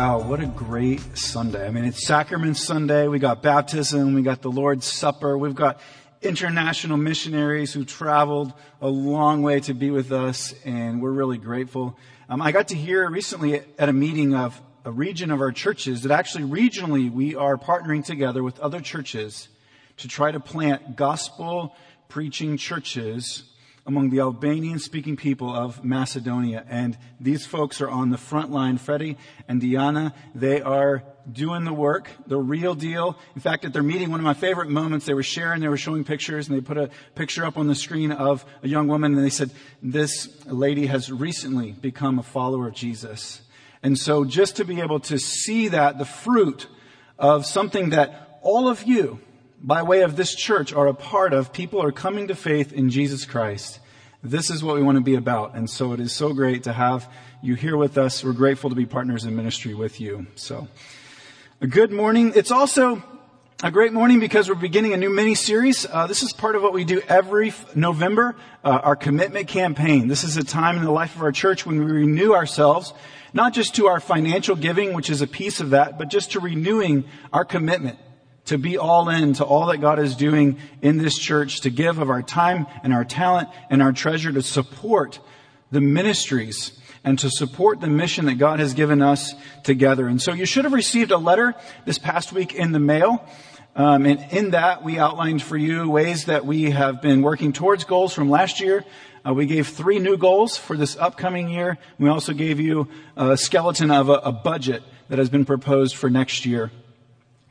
Wow, 0.00 0.22
what 0.22 0.40
a 0.40 0.46
great 0.46 1.02
Sunday. 1.14 1.66
I 1.66 1.70
mean, 1.70 1.84
it's 1.84 2.06
Sacrament 2.06 2.56
Sunday. 2.56 3.06
We 3.06 3.18
got 3.18 3.42
baptism. 3.42 4.14
We 4.14 4.22
got 4.22 4.40
the 4.40 4.50
Lord's 4.50 4.86
Supper. 4.86 5.36
We've 5.36 5.54
got 5.54 5.78
international 6.22 6.96
missionaries 6.96 7.74
who 7.74 7.84
traveled 7.84 8.54
a 8.80 8.88
long 8.88 9.42
way 9.42 9.60
to 9.60 9.74
be 9.74 9.90
with 9.90 10.10
us, 10.10 10.54
and 10.64 11.02
we're 11.02 11.10
really 11.10 11.36
grateful. 11.36 11.98
Um, 12.30 12.40
I 12.40 12.50
got 12.50 12.68
to 12.68 12.76
hear 12.76 13.10
recently 13.10 13.60
at 13.78 13.90
a 13.90 13.92
meeting 13.92 14.34
of 14.34 14.58
a 14.86 14.90
region 14.90 15.30
of 15.30 15.42
our 15.42 15.52
churches 15.52 16.04
that 16.04 16.12
actually 16.12 16.44
regionally 16.44 17.12
we 17.12 17.34
are 17.34 17.58
partnering 17.58 18.02
together 18.02 18.42
with 18.42 18.58
other 18.60 18.80
churches 18.80 19.48
to 19.98 20.08
try 20.08 20.30
to 20.30 20.40
plant 20.40 20.96
gospel 20.96 21.76
preaching 22.08 22.56
churches 22.56 23.49
among 23.90 24.10
the 24.10 24.20
Albanian 24.20 24.78
speaking 24.78 25.16
people 25.16 25.52
of 25.52 25.84
Macedonia. 25.84 26.64
And 26.68 26.96
these 27.18 27.44
folks 27.44 27.80
are 27.80 27.90
on 27.90 28.10
the 28.10 28.16
front 28.16 28.52
line. 28.52 28.78
Freddie 28.78 29.16
and 29.48 29.60
Diana, 29.60 30.14
they 30.32 30.62
are 30.62 31.02
doing 31.30 31.64
the 31.64 31.72
work, 31.72 32.08
the 32.24 32.36
real 32.36 32.76
deal. 32.76 33.18
In 33.34 33.40
fact, 33.40 33.64
at 33.64 33.72
their 33.72 33.82
meeting, 33.82 34.10
one 34.10 34.20
of 34.20 34.24
my 34.24 34.34
favorite 34.34 34.68
moments, 34.68 35.06
they 35.06 35.14
were 35.14 35.24
sharing, 35.24 35.60
they 35.60 35.66
were 35.66 35.76
showing 35.76 36.04
pictures, 36.04 36.48
and 36.48 36.56
they 36.56 36.60
put 36.60 36.78
a 36.78 36.88
picture 37.16 37.44
up 37.44 37.58
on 37.58 37.66
the 37.66 37.74
screen 37.74 38.12
of 38.12 38.44
a 38.62 38.68
young 38.68 38.86
woman, 38.86 39.16
and 39.16 39.24
they 39.24 39.28
said, 39.28 39.50
This 39.82 40.28
lady 40.46 40.86
has 40.86 41.10
recently 41.10 41.72
become 41.72 42.20
a 42.20 42.22
follower 42.22 42.68
of 42.68 42.74
Jesus. 42.74 43.42
And 43.82 43.98
so 43.98 44.24
just 44.24 44.54
to 44.56 44.64
be 44.64 44.80
able 44.80 45.00
to 45.00 45.18
see 45.18 45.66
that, 45.66 45.98
the 45.98 46.04
fruit 46.04 46.68
of 47.18 47.44
something 47.44 47.90
that 47.90 48.38
all 48.40 48.68
of 48.68 48.84
you, 48.84 49.20
by 49.62 49.82
way 49.82 50.00
of 50.00 50.16
this 50.16 50.34
church 50.34 50.72
are 50.72 50.86
a 50.86 50.94
part 50.94 51.32
of, 51.32 51.52
people 51.52 51.82
are 51.82 51.92
coming 51.92 52.28
to 52.28 52.34
faith 52.34 52.72
in 52.72 52.90
Jesus 52.90 53.24
Christ. 53.26 53.78
This 54.22 54.50
is 54.50 54.64
what 54.64 54.76
we 54.76 54.82
want 54.82 54.96
to 54.96 55.04
be 55.04 55.14
about. 55.14 55.54
And 55.54 55.68
so 55.68 55.92
it 55.92 56.00
is 56.00 56.12
so 56.12 56.32
great 56.32 56.64
to 56.64 56.72
have 56.72 57.10
you 57.42 57.54
here 57.54 57.76
with 57.76 57.98
us. 57.98 58.24
We're 58.24 58.32
grateful 58.32 58.70
to 58.70 58.76
be 58.76 58.86
partners 58.86 59.24
in 59.24 59.36
ministry 59.36 59.74
with 59.74 60.00
you. 60.00 60.26
So 60.34 60.68
a 61.60 61.66
good 61.66 61.92
morning. 61.92 62.32
It's 62.34 62.50
also 62.50 63.02
a 63.62 63.70
great 63.70 63.92
morning 63.92 64.20
because 64.20 64.48
we're 64.48 64.54
beginning 64.54 64.94
a 64.94 64.96
new 64.96 65.10
mini 65.10 65.34
series. 65.34 65.86
Uh, 65.86 66.06
this 66.06 66.22
is 66.22 66.32
part 66.32 66.56
of 66.56 66.62
what 66.62 66.72
we 66.72 66.84
do 66.84 67.02
every 67.08 67.52
November, 67.74 68.36
uh, 68.64 68.80
our 68.82 68.96
commitment 68.96 69.48
campaign. 69.48 70.08
This 70.08 70.24
is 70.24 70.38
a 70.38 70.44
time 70.44 70.78
in 70.78 70.84
the 70.84 70.90
life 70.90 71.16
of 71.16 71.22
our 71.22 71.32
church 71.32 71.66
when 71.66 71.84
we 71.84 71.92
renew 71.92 72.32
ourselves, 72.32 72.94
not 73.34 73.52
just 73.52 73.74
to 73.74 73.88
our 73.88 74.00
financial 74.00 74.56
giving, 74.56 74.94
which 74.94 75.10
is 75.10 75.20
a 75.20 75.26
piece 75.26 75.60
of 75.60 75.70
that, 75.70 75.98
but 75.98 76.08
just 76.08 76.32
to 76.32 76.40
renewing 76.40 77.04
our 77.32 77.44
commitment 77.44 77.98
to 78.46 78.58
be 78.58 78.78
all 78.78 79.08
in 79.08 79.34
to 79.34 79.44
all 79.44 79.66
that 79.66 79.78
God 79.78 79.98
is 79.98 80.16
doing 80.16 80.58
in 80.82 80.98
this 80.98 81.18
church, 81.18 81.60
to 81.62 81.70
give 81.70 81.98
of 81.98 82.10
our 82.10 82.22
time 82.22 82.66
and 82.82 82.92
our 82.92 83.04
talent 83.04 83.48
and 83.68 83.82
our 83.82 83.92
treasure 83.92 84.32
to 84.32 84.42
support 84.42 85.20
the 85.70 85.80
ministries 85.80 86.78
and 87.04 87.18
to 87.18 87.30
support 87.30 87.80
the 87.80 87.86
mission 87.86 88.26
that 88.26 88.34
God 88.34 88.60
has 88.60 88.74
given 88.74 89.02
us 89.02 89.34
together. 89.62 90.06
And 90.06 90.20
so 90.20 90.32
you 90.32 90.44
should 90.46 90.64
have 90.64 90.72
received 90.72 91.10
a 91.10 91.16
letter 91.16 91.54
this 91.86 91.98
past 91.98 92.32
week 92.32 92.54
in 92.54 92.72
the 92.72 92.80
mail. 92.80 93.26
Um, 93.76 94.04
and 94.04 94.20
in 94.32 94.50
that, 94.50 94.82
we 94.82 94.98
outlined 94.98 95.42
for 95.42 95.56
you 95.56 95.88
ways 95.88 96.26
that 96.26 96.44
we 96.44 96.70
have 96.70 97.00
been 97.00 97.22
working 97.22 97.52
towards 97.52 97.84
goals 97.84 98.12
from 98.12 98.28
last 98.28 98.60
year. 98.60 98.84
Uh, 99.26 99.32
we 99.32 99.46
gave 99.46 99.68
three 99.68 99.98
new 99.98 100.16
goals 100.16 100.56
for 100.56 100.76
this 100.76 100.96
upcoming 100.96 101.48
year. 101.48 101.78
We 101.98 102.08
also 102.08 102.32
gave 102.32 102.58
you 102.58 102.88
a 103.16 103.36
skeleton 103.36 103.90
of 103.90 104.08
a, 104.08 104.14
a 104.14 104.32
budget 104.32 104.82
that 105.08 105.18
has 105.18 105.30
been 105.30 105.44
proposed 105.44 105.96
for 105.96 106.10
next 106.10 106.44
year. 106.44 106.70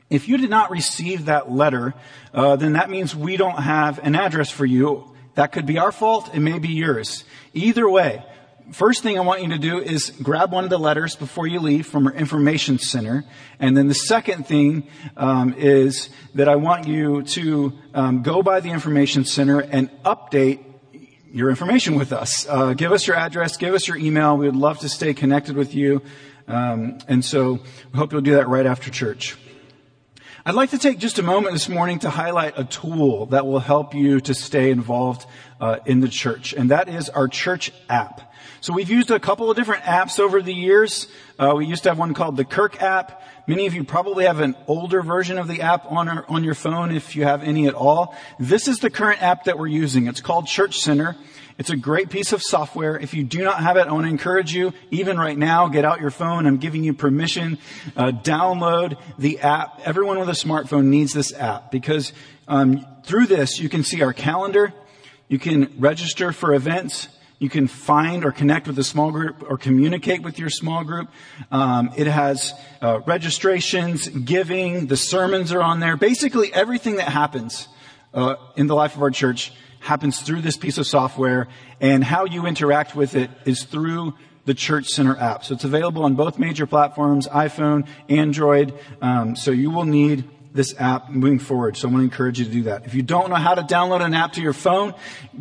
If 0.09 0.27
you 0.27 0.37
did 0.37 0.49
not 0.49 0.71
receive 0.71 1.25
that 1.25 1.51
letter, 1.51 1.93
uh, 2.33 2.55
then 2.55 2.73
that 2.73 2.89
means 2.89 3.15
we 3.15 3.37
don't 3.37 3.61
have 3.61 3.99
an 3.99 4.15
address 4.15 4.49
for 4.49 4.65
you. 4.65 5.15
That 5.35 5.51
could 5.51 5.65
be 5.65 5.77
our 5.77 5.91
fault. 5.91 6.33
It 6.33 6.39
may 6.39 6.57
be 6.59 6.69
yours. 6.69 7.23
Either 7.53 7.87
way, 7.87 8.25
first 8.71 9.03
thing 9.03 9.17
I 9.17 9.21
want 9.21 9.43
you 9.43 9.49
to 9.49 9.57
do 9.57 9.79
is 9.79 10.09
grab 10.21 10.51
one 10.51 10.63
of 10.63 10.69
the 10.69 10.79
letters 10.79 11.15
before 11.15 11.47
you 11.47 11.59
leave 11.59 11.85
from 11.85 12.07
our 12.07 12.13
information 12.13 12.79
center. 12.79 13.23
And 13.59 13.77
then 13.77 13.87
the 13.87 13.93
second 13.93 14.47
thing 14.47 14.87
um, 15.15 15.53
is 15.53 16.09
that 16.35 16.49
I 16.49 16.55
want 16.55 16.87
you 16.87 17.21
to 17.23 17.73
um, 17.93 18.23
go 18.23 18.41
by 18.41 18.59
the 18.59 18.69
information 18.69 19.25
center 19.25 19.59
and 19.59 19.89
update 20.03 20.63
your 21.31 21.51
information 21.51 21.95
with 21.95 22.11
us. 22.11 22.47
Uh, 22.49 22.73
give 22.73 22.91
us 22.91 23.05
your 23.05 23.15
address, 23.15 23.57
give 23.57 23.75
us 23.75 23.87
your 23.87 23.97
email. 23.97 24.37
We 24.37 24.47
would 24.47 24.55
love 24.55 24.79
to 24.79 24.89
stay 24.89 25.13
connected 25.13 25.55
with 25.55 25.75
you. 25.75 26.01
Um, 26.47 26.97
and 27.07 27.23
so 27.23 27.59
we 27.93 27.99
hope 27.99 28.11
you'll 28.11 28.21
do 28.21 28.33
that 28.35 28.47
right 28.47 28.65
after 28.65 28.89
church. 28.89 29.37
I'd 30.45 30.55
like 30.55 30.69
to 30.69 30.77
take 30.77 30.99
just 30.99 31.19
a 31.19 31.23
moment 31.23 31.53
this 31.53 31.67
morning 31.67 31.99
to 31.99 32.09
highlight 32.09 32.57
a 32.57 32.63
tool 32.63 33.25
that 33.27 33.45
will 33.45 33.59
help 33.59 33.93
you 33.93 34.21
to 34.21 34.33
stay 34.33 34.71
involved 34.71 35.25
uh, 35.59 35.79
in 35.85 35.99
the 35.99 36.07
church, 36.07 36.53
and 36.53 36.71
that 36.71 36.89
is 36.89 37.09
our 37.09 37.27
church 37.27 37.71
app. 37.89 38.21
So 38.61 38.73
we've 38.73 38.89
used 38.89 39.09
a 39.09 39.19
couple 39.19 39.49
of 39.49 39.55
different 39.55 39.83
apps 39.83 40.19
over 40.19 40.41
the 40.41 40.53
years. 40.53 41.07
Uh, 41.37 41.53
we 41.55 41.65
used 41.65 41.83
to 41.83 41.89
have 41.89 41.97
one 41.97 42.13
called 42.13 42.35
the 42.35 42.43
Kirk 42.43 42.81
app. 42.81 43.23
Many 43.47 43.65
of 43.67 43.73
you 43.73 43.83
probably 43.83 44.25
have 44.25 44.41
an 44.41 44.55
older 44.67 45.01
version 45.01 45.37
of 45.37 45.47
the 45.47 45.61
app 45.61 45.89
on 45.89 46.09
our, 46.09 46.25
on 46.27 46.43
your 46.43 46.53
phone 46.53 46.91
if 46.91 47.15
you 47.15 47.23
have 47.23 47.41
any 47.41 47.67
at 47.67 47.73
all. 47.73 48.15
This 48.37 48.67
is 48.67 48.79
the 48.79 48.89
current 48.89 49.23
app 49.23 49.45
that 49.45 49.57
we're 49.57 49.67
using. 49.67 50.07
It's 50.07 50.21
called 50.21 50.45
Church 50.45 50.79
Center. 50.79 51.15
It's 51.57 51.69
a 51.69 51.75
great 51.75 52.09
piece 52.09 52.31
of 52.31 52.41
software. 52.41 52.97
If 52.97 53.13
you 53.13 53.23
do 53.23 53.43
not 53.43 53.61
have 53.61 53.75
it, 53.75 53.87
I 53.87 53.91
want 53.91 54.05
to 54.05 54.09
encourage 54.09 54.53
you, 54.53 54.73
even 54.91 55.17
right 55.17 55.37
now, 55.37 55.67
get 55.67 55.83
out 55.83 55.99
your 55.99 56.11
phone. 56.11 56.45
I'm 56.45 56.57
giving 56.57 56.83
you 56.83 56.93
permission. 56.93 57.57
Uh, 57.97 58.11
download 58.11 58.97
the 59.17 59.39
app. 59.39 59.81
Everyone 59.83 60.19
with 60.19 60.29
a 60.29 60.33
smartphone 60.33 60.85
needs 60.85 61.11
this 61.13 61.33
app 61.33 61.71
because 61.71 62.13
um, 62.47 62.85
through 63.03 63.27
this, 63.27 63.59
you 63.59 63.67
can 63.67 63.83
see 63.83 64.01
our 64.01 64.13
calendar. 64.13 64.73
You 65.29 65.37
can 65.37 65.71
register 65.77 66.31
for 66.33 66.55
events. 66.55 67.07
You 67.37 67.49
can 67.49 67.67
find 67.67 68.25
or 68.25 68.31
connect 68.31 68.67
with 68.67 68.77
a 68.79 68.83
small 68.83 69.11
group 69.11 69.45
or 69.47 69.57
communicate 69.59 70.23
with 70.23 70.39
your 70.39 70.49
small 70.49 70.83
group. 70.83 71.07
Um, 71.51 71.91
it 71.95 72.07
has 72.07 72.53
uh, 72.81 72.99
registrations, 73.05 74.07
giving, 74.07 74.87
the 74.87 74.97
sermons 74.97 75.53
are 75.53 75.61
on 75.61 75.79
there. 75.79 75.95
Basically, 75.95 76.51
everything 76.51 76.95
that 76.95 77.09
happens 77.09 77.69
uh, 78.13 78.35
in 78.55 78.65
the 78.65 78.75
life 78.75 78.95
of 78.95 79.03
our 79.03 79.11
church 79.11 79.53
happens 79.81 80.19
through 80.19 80.41
this 80.41 80.57
piece 80.57 80.79
of 80.79 80.87
software, 80.87 81.47
and 81.79 82.03
how 82.03 82.25
you 82.25 82.45
interact 82.45 82.95
with 82.95 83.15
it 83.15 83.29
is 83.45 83.63
through 83.63 84.15
the 84.45 84.53
Church 84.55 84.87
Center 84.87 85.15
app. 85.15 85.45
So 85.45 85.53
it's 85.53 85.63
available 85.63 86.03
on 86.03 86.15
both 86.15 86.39
major 86.39 86.65
platforms, 86.65 87.27
iPhone, 87.27 87.87
Android. 88.09 88.73
Um, 88.99 89.35
so 89.35 89.51
you 89.51 89.69
will 89.69 89.85
need 89.85 90.27
this 90.53 90.73
app 90.79 91.09
moving 91.09 91.39
forward. 91.39 91.77
So 91.77 91.87
I 91.87 91.91
want 91.91 92.01
to 92.01 92.05
encourage 92.05 92.39
you 92.39 92.45
to 92.45 92.51
do 92.51 92.63
that. 92.63 92.85
If 92.85 92.95
you 92.95 93.03
don't 93.03 93.29
know 93.29 93.35
how 93.35 93.55
to 93.55 93.61
download 93.61 94.01
an 94.01 94.13
app 94.13 94.33
to 94.33 94.41
your 94.41 94.53
phone, 94.53 94.93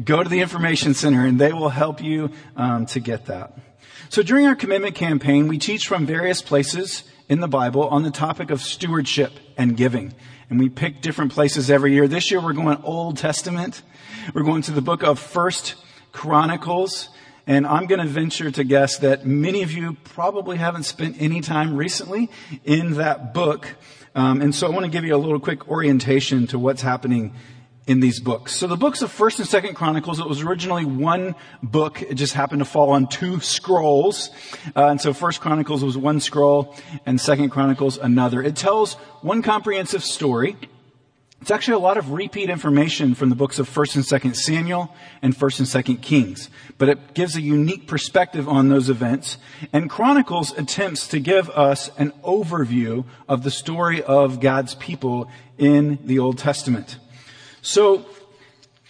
go 0.05 0.23
to 0.23 0.29
the 0.29 0.41
Information 0.41 0.95
Center 0.95 1.25
and 1.25 1.41
they 1.41 1.53
will 1.53 1.71
help 1.71 2.03
you 2.03 2.31
um, 2.57 2.87
to 2.87 3.01
get 3.01 3.27
that. 3.27 3.59
So 4.11 4.23
during 4.23 4.47
our 4.47 4.57
commitment 4.57 4.95
campaign, 4.95 5.49
we 5.49 5.59
teach 5.59 5.87
from 5.87 6.07
various 6.07 6.41
places 6.43 7.05
in 7.29 7.41
the 7.41 7.49
Bible 7.49 7.87
on 7.89 8.03
the 8.03 8.11
topic 8.11 8.51
of 8.51 8.61
stewardship 8.61 9.33
and 9.57 9.77
giving. 9.77 10.15
And 10.51 10.59
we 10.59 10.69
pick 10.69 11.03
different 11.03 11.33
places 11.33 11.71
every 11.71 11.93
year. 11.93 12.09
This 12.09 12.31
year 12.31 12.41
we're 12.41 12.55
going 12.55 12.79
Old 12.83 13.19
Testament. 13.19 13.83
We're 14.35 14.45
going 14.45 14.63
to 14.63 14.73
the 14.73 14.81
book 14.81 15.03
of 15.03 15.19
First 15.19 15.75
Chronicles. 16.13 17.11
And 17.47 17.67
I'm 17.67 17.87
going 17.87 18.01
to 18.01 18.07
venture 18.07 18.51
to 18.51 18.65
guess 18.65 18.99
that 18.99 19.27
many 19.27 19.63
of 19.63 19.73
you 19.73 19.97
probably 20.05 20.59
haven't 20.59 20.83
spent 20.83 21.17
any 21.19 21.41
time 21.41 21.77
recently 21.77 22.31
in 22.65 22.95
that 22.95 23.33
book. 23.33 23.75
Um, 24.19 24.41
and 24.41 24.53
so 24.53 24.67
I 24.67 24.71
want 24.71 24.85
to 24.85 24.91
give 24.91 25.05
you 25.05 25.15
a 25.15 25.17
little 25.17 25.39
quick 25.39 25.69
orientation 25.69 26.49
to 26.49 26.59
what's 26.59 26.83
happening 26.83 27.35
in 27.87 28.01
these 28.01 28.19
books. 28.19 28.53
So 28.53 28.67
the 28.67 28.77
books 28.77 29.01
of 29.01 29.13
First 29.13 29.39
and 29.39 29.47
Second 29.47 29.77
Chronicles, 29.77 30.19
it 30.19 30.27
was 30.27 30.43
originally 30.43 30.85
one 30.85 31.37
book. 31.63 32.03
It 32.03 32.15
just 32.15 32.35
happened 32.35 32.59
to 32.59 32.65
fall 32.65 32.91
on 32.91 33.07
two 33.07 33.39
scrolls. 33.39 34.31
Uh, 34.75 34.89
and 34.89 35.01
so 35.01 35.13
First 35.13 35.41
Chronicles 35.41 35.85
was 35.85 35.97
one 35.97 36.19
scroll 36.19 36.75
and 37.07 37.21
Second 37.21 37.51
Chronicles 37.51 37.97
another. 37.97 38.43
It 38.43 38.57
tells 38.57 38.95
one 39.23 39.41
comprehensive 39.41 40.03
story 40.03 40.57
it's 41.41 41.51
actually 41.53 41.75
a 41.75 41.79
lot 41.79 41.99
of 41.99 42.11
repeat 42.11 42.51
information 42.51 43.15
from 43.15 43.29
the 43.29 43.37
books 43.37 43.59
of 43.59 43.69
1st 43.69 43.97
and 43.97 44.05
2nd 44.05 44.37
Samuel 44.37 44.95
and 45.23 45.37
1st 45.37 45.59
and 45.61 45.99
2nd 45.99 46.03
Kings, 46.03 46.51
but 46.79 46.89
it 46.89 47.15
gives 47.15 47.37
a 47.37 47.41
unique 47.41 47.87
perspective 47.87 48.49
on 48.49 48.69
those 48.69 48.91
events. 48.91 49.39
And 49.73 49.89
Chronicles 49.89 50.57
attempts 50.59 51.07
to 51.09 51.21
give 51.21 51.49
us 51.51 51.91
an 51.97 52.13
overview 52.25 53.05
of 53.29 53.45
the 53.45 53.51
story 53.51 54.03
of 54.03 54.41
God's 54.41 54.75
people 54.75 55.31
in 55.57 55.99
the 56.05 56.19
Old 56.19 56.39
Testament. 56.39 56.99
So, 57.63 58.07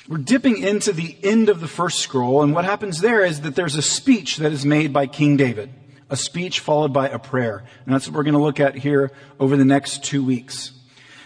we're 0.09 0.17
dipping 0.17 0.57
into 0.63 0.95
the 0.95 1.19
end 1.23 1.51
of 1.51 1.61
the 1.61 1.69
first 1.69 1.99
scroll, 1.99 2.43
and 2.43 2.55
what 2.55 2.65
happens 2.65 3.03
there 3.03 3.23
is 3.23 3.43
that 3.43 3.57
there's 3.57 3.77
a 3.77 3.83
speech 3.83 4.39
that 4.39 4.53
is 4.53 4.65
made 4.65 4.91
by 4.91 5.07
King 5.07 5.37
David 5.37 5.71
a 6.11 6.17
speech 6.17 6.61
followed 6.61 6.93
by 6.93 7.09
a 7.09 7.19
prayer. 7.19 7.63
And 7.85 7.95
that's 7.95 8.09
what 8.09 8.17
we're 8.17 8.23
going 8.23 8.35
to 8.35 8.41
look 8.41 8.61
at 8.61 8.75
here 8.75 9.13
over 9.39 9.57
the 9.57 9.65
next 9.65 10.05
two 10.05 10.25
weeks. 10.25 10.73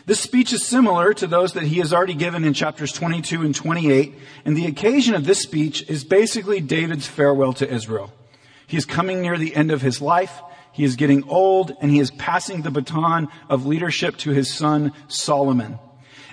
This 0.04 0.20
speech 0.20 0.52
is 0.52 0.64
similar 0.64 1.14
to 1.14 1.28
those 1.28 1.52
that 1.52 1.62
he 1.62 1.78
has 1.78 1.92
already 1.92 2.14
given 2.14 2.44
in 2.44 2.54
chapters 2.54 2.92
22 2.92 3.42
and 3.42 3.54
28, 3.54 4.14
and 4.44 4.56
the 4.56 4.66
occasion 4.66 5.14
of 5.14 5.26
this 5.26 5.40
speech 5.40 5.88
is 5.88 6.02
basically 6.02 6.60
David's 6.60 7.06
farewell 7.06 7.52
to 7.54 7.72
Israel. 7.72 8.12
He 8.66 8.76
is 8.76 8.84
coming 8.84 9.20
near 9.20 9.38
the 9.38 9.54
end 9.54 9.70
of 9.70 9.82
his 9.82 10.00
life. 10.00 10.40
He 10.72 10.82
is 10.82 10.96
getting 10.96 11.28
old 11.28 11.76
and 11.80 11.90
he 11.90 12.00
is 12.00 12.10
passing 12.10 12.62
the 12.62 12.70
baton 12.70 13.28
of 13.48 13.66
leadership 13.66 14.16
to 14.18 14.30
his 14.30 14.52
son 14.52 14.92
Solomon. 15.06 15.78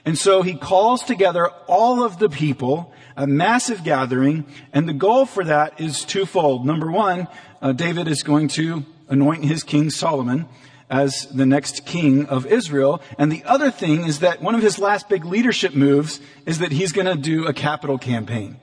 And 0.05 0.17
so 0.17 0.41
he 0.41 0.55
calls 0.55 1.03
together 1.03 1.49
all 1.67 2.03
of 2.03 2.17
the 2.17 2.29
people, 2.29 2.93
a 3.17 3.27
massive 3.27 3.83
gathering, 3.83 4.45
and 4.71 4.87
the 4.87 4.93
goal 4.93 5.25
for 5.25 5.43
that 5.43 5.79
is 5.81 6.05
twofold. 6.05 6.65
Number 6.65 6.89
one, 6.89 7.27
uh, 7.61 7.73
David 7.73 8.07
is 8.07 8.23
going 8.23 8.47
to 8.49 8.85
anoint 9.09 9.43
his 9.43 9.63
king 9.63 9.89
Solomon 9.89 10.47
as 10.89 11.27
the 11.27 11.45
next 11.45 11.85
king 11.85 12.25
of 12.25 12.45
Israel. 12.45 13.01
And 13.17 13.31
the 13.31 13.43
other 13.43 13.71
thing 13.71 14.05
is 14.05 14.19
that 14.19 14.41
one 14.41 14.55
of 14.55 14.61
his 14.61 14.79
last 14.79 15.07
big 15.07 15.25
leadership 15.25 15.75
moves 15.75 16.19
is 16.45 16.59
that 16.59 16.71
he's 16.71 16.91
going 16.91 17.05
to 17.07 17.15
do 17.15 17.45
a 17.45 17.53
capital 17.53 17.97
campaign 17.97 18.57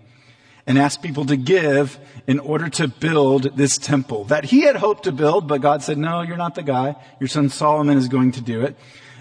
and 0.67 0.79
ask 0.79 1.01
people 1.01 1.25
to 1.27 1.37
give 1.37 1.99
in 2.27 2.41
order 2.41 2.69
to 2.69 2.89
build 2.89 3.57
this 3.57 3.79
temple 3.79 4.25
that 4.25 4.45
he 4.45 4.63
had 4.63 4.77
hoped 4.77 5.05
to 5.05 5.13
build, 5.13 5.47
but 5.47 5.61
God 5.61 5.83
said, 5.83 5.97
no, 5.97 6.23
you're 6.23 6.37
not 6.37 6.57
the 6.57 6.63
guy. 6.63 6.97
Your 7.21 7.29
son 7.29 7.49
Solomon 7.49 7.97
is 7.97 8.09
going 8.09 8.33
to 8.33 8.41
do 8.41 8.63
it. 8.63 8.77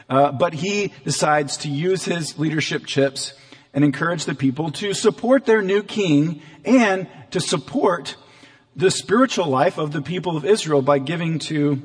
Uh, 0.10 0.31
but 0.31 0.54
he 0.54 0.92
decides 1.04 1.57
to 1.57 1.69
use 1.69 2.06
his 2.06 2.40
leadership 2.40 2.86
chips 2.86 3.34
and 3.74 3.84
encourage 3.84 4.25
the 4.25 4.36
people 4.36 4.72
to 4.72 4.94
support 4.94 5.46
their 5.46 5.62
new 5.62 5.84
king 5.84 6.42
and 6.63 7.07
to 7.31 7.40
support 7.40 8.16
the 8.75 8.90
spiritual 8.90 9.48
life 9.48 9.78
of 9.78 9.92
the 9.92 10.02
people 10.02 10.38
of 10.38 10.46
Israel 10.46 10.81
by 10.81 11.00
giving 11.00 11.40
to 11.40 11.81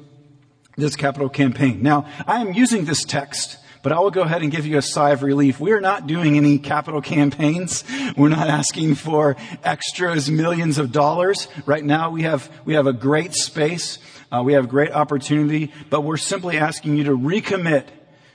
this 0.77 0.97
capital 0.97 1.29
campaign. 1.29 1.83
Now, 1.83 2.07
I 2.27 2.41
am 2.41 2.53
using 2.53 2.85
this 2.85 3.05
text 3.05 3.59
but 3.83 3.93
I 3.93 4.01
will 4.01 4.11
go 4.11 4.23
ahead 4.23 4.43
and 4.43 4.51
give 4.51 4.67
you 4.67 4.77
a 4.77 4.83
sigh 4.83 5.11
of 5.11 5.23
relief. 5.23 5.59
We 5.59 5.73
are 5.73 5.81
not 5.81 6.07
doing 6.07 6.37
any 6.37 6.59
capital 6.59 7.01
campaigns. 7.01 7.83
We're 8.17 8.29
not 8.29 8.49
asking 8.49 8.97
for 8.97 9.37
extras, 9.65 10.31
millions 10.31 10.79
of 10.79 10.93
dollars. 10.93 11.49
Right 11.65 11.85
now 11.85 12.11
we 12.11 12.23
have, 12.23 12.51
we 12.65 12.75
have 12.75 12.87
a 12.87 12.93
great 12.93 13.35
space. 13.35 13.99
Uh, 14.31 14.43
we 14.45 14.53
have 14.53 14.69
great 14.69 14.93
opportunity, 14.93 15.73
but 15.89 16.03
we're 16.03 16.17
simply 16.17 16.59
asking 16.59 16.97
you 16.97 17.05
to 17.05 17.17
recommit 17.17 17.87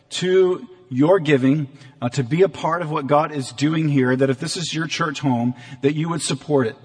to 0.09 0.67
your 0.89 1.19
giving, 1.19 1.67
uh, 2.01 2.09
to 2.09 2.23
be 2.23 2.41
a 2.41 2.49
part 2.49 2.81
of 2.81 2.91
what 2.91 3.07
God 3.07 3.31
is 3.31 3.51
doing 3.51 3.87
here, 3.87 4.15
that 4.15 4.29
if 4.29 4.39
this 4.39 4.57
is 4.57 4.73
your 4.73 4.87
church 4.87 5.19
home, 5.19 5.55
that 5.81 5.95
you 5.95 6.09
would 6.09 6.21
support 6.21 6.67
it 6.67 6.75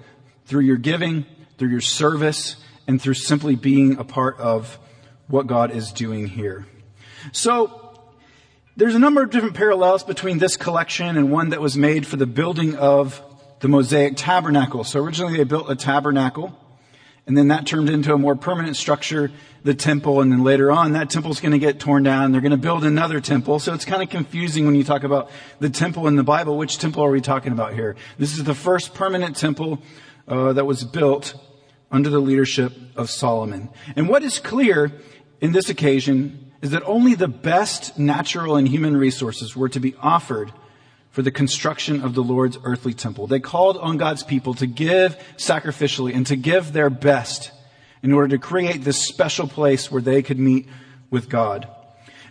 through 0.45 0.61
your 0.61 0.77
giving, 0.77 1.25
through 1.57 1.69
your 1.69 1.81
service, 1.81 2.55
and 2.87 3.01
through 3.01 3.15
simply 3.15 3.55
being 3.55 3.97
a 3.97 4.03
part 4.03 4.39
of 4.39 4.79
what 5.31 5.47
God 5.47 5.71
is 5.71 5.91
doing 5.91 6.27
here. 6.27 6.65
So, 7.31 7.81
there's 8.77 8.95
a 8.95 8.99
number 8.99 9.21
of 9.21 9.29
different 9.29 9.55
parallels 9.55 10.03
between 10.03 10.37
this 10.39 10.55
collection 10.55 11.17
and 11.17 11.31
one 11.31 11.49
that 11.49 11.61
was 11.61 11.77
made 11.77 12.07
for 12.07 12.15
the 12.15 12.25
building 12.25 12.75
of 12.75 13.21
the 13.59 13.67
Mosaic 13.67 14.13
tabernacle. 14.15 14.83
So 14.83 14.99
originally 14.99 15.37
they 15.37 15.43
built 15.43 15.69
a 15.69 15.75
tabernacle, 15.75 16.57
and 17.27 17.37
then 17.37 17.49
that 17.49 17.67
turned 17.67 17.89
into 17.89 18.13
a 18.13 18.17
more 18.17 18.35
permanent 18.35 18.75
structure, 18.75 19.29
the 19.63 19.75
temple, 19.75 20.21
and 20.21 20.31
then 20.31 20.43
later 20.43 20.71
on 20.71 20.93
that 20.93 21.09
temple's 21.09 21.39
going 21.39 21.51
to 21.51 21.59
get 21.59 21.79
torn 21.79 22.03
down. 22.03 22.31
They're 22.31 22.41
going 22.41 22.51
to 22.51 22.57
build 22.57 22.83
another 22.83 23.19
temple. 23.19 23.59
So 23.59 23.73
it's 23.73 23.85
kind 23.85 24.01
of 24.01 24.09
confusing 24.09 24.65
when 24.65 24.75
you 24.75 24.83
talk 24.83 25.03
about 25.03 25.29
the 25.59 25.69
temple 25.69 26.07
in 26.07 26.15
the 26.15 26.23
Bible. 26.23 26.57
Which 26.57 26.79
temple 26.79 27.03
are 27.03 27.11
we 27.11 27.21
talking 27.21 27.51
about 27.51 27.73
here? 27.73 27.95
This 28.17 28.37
is 28.37 28.43
the 28.45 28.55
first 28.55 28.95
permanent 28.95 29.35
temple 29.35 29.81
uh, 30.27 30.53
that 30.53 30.65
was 30.65 30.83
built 30.83 31.35
under 31.91 32.09
the 32.09 32.19
leadership 32.19 32.73
of 32.95 33.09
Solomon. 33.09 33.69
And 33.95 34.09
what 34.09 34.23
is 34.23 34.39
clear 34.39 34.91
in 35.41 35.51
this 35.51 35.69
occasion 35.69 36.51
is 36.61 36.71
that 36.71 36.83
only 36.83 37.15
the 37.15 37.27
best 37.27 37.97
natural 37.97 38.55
and 38.55 38.67
human 38.67 38.95
resources 38.95 39.55
were 39.55 39.69
to 39.69 39.79
be 39.79 39.95
offered 39.99 40.53
for 41.09 41.23
the 41.23 41.31
construction 41.31 42.01
of 42.01 42.13
the 42.13 42.23
Lord's 42.23 42.57
earthly 42.63 42.93
temple. 42.93 43.27
They 43.27 43.39
called 43.39 43.77
on 43.77 43.97
God's 43.97 44.23
people 44.23 44.53
to 44.55 44.67
give 44.67 45.17
sacrificially 45.37 46.15
and 46.15 46.25
to 46.27 46.37
give 46.37 46.71
their 46.71 46.89
best 46.89 47.51
in 48.01 48.13
order 48.13 48.29
to 48.29 48.37
create 48.37 48.83
this 48.83 49.05
special 49.07 49.47
place 49.47 49.91
where 49.91 50.01
they 50.01 50.21
could 50.21 50.39
meet 50.39 50.67
with 51.09 51.27
God. 51.27 51.67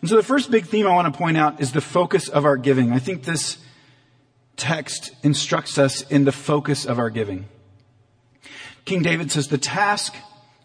And 0.00 0.08
so 0.08 0.16
the 0.16 0.22
first 0.22 0.50
big 0.50 0.66
theme 0.66 0.86
I 0.86 0.94
want 0.94 1.12
to 1.12 1.18
point 1.18 1.36
out 1.36 1.60
is 1.60 1.72
the 1.72 1.82
focus 1.82 2.28
of 2.28 2.46
our 2.46 2.56
giving. 2.56 2.92
I 2.92 2.98
think 3.00 3.24
this 3.24 3.58
text 4.56 5.12
instructs 5.22 5.76
us 5.76 6.02
in 6.10 6.24
the 6.24 6.32
focus 6.32 6.86
of 6.86 6.98
our 6.98 7.10
giving. 7.10 7.48
King 8.84 9.02
David 9.02 9.30
says 9.30 9.48
the 9.48 9.58
task 9.58 10.14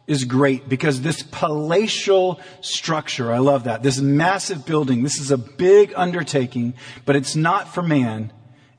is 0.07 0.23
great 0.23 0.69
because 0.69 1.01
this 1.01 1.23
palatial 1.23 2.39
structure, 2.61 3.31
I 3.31 3.39
love 3.39 3.63
that, 3.63 3.83
this 3.83 3.99
massive 3.99 4.65
building, 4.65 5.03
this 5.03 5.19
is 5.19 5.31
a 5.31 5.37
big 5.37 5.93
undertaking, 5.95 6.75
but 7.05 7.15
it's 7.15 7.35
not 7.35 7.73
for 7.73 7.81
man, 7.81 8.31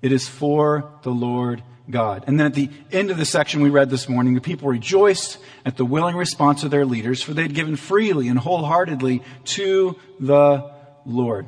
it 0.03 0.13
is 0.13 0.29
for 0.29 0.91
the 1.03 1.11
Lord 1.11 1.63
God. 1.91 2.25
And 2.27 2.39
then 2.39 2.47
at 2.47 2.55
the 2.55 2.71
end 2.93 3.11
of 3.11 3.17
the 3.17 3.25
section 3.25 3.61
we 3.61 3.71
read 3.71 3.91
this 3.91 4.09
morning, 4.09 4.35
the 4.35 4.41
people 4.41 4.69
rejoiced 4.69 5.39
at 5.65 5.77
the 5.77 5.85
willing 5.85 6.17
response 6.17 6.63
of 6.63 6.71
their 6.71 6.85
leaders, 6.85 7.23
for 7.23 7.35
they 7.35 7.43
had 7.43 7.55
given 7.55 7.77
freely 7.77 8.29
and 8.29 8.39
wholeheartedly 8.39 9.23
to 9.45 9.97
the 10.21 10.71
Lord. 11.05 11.47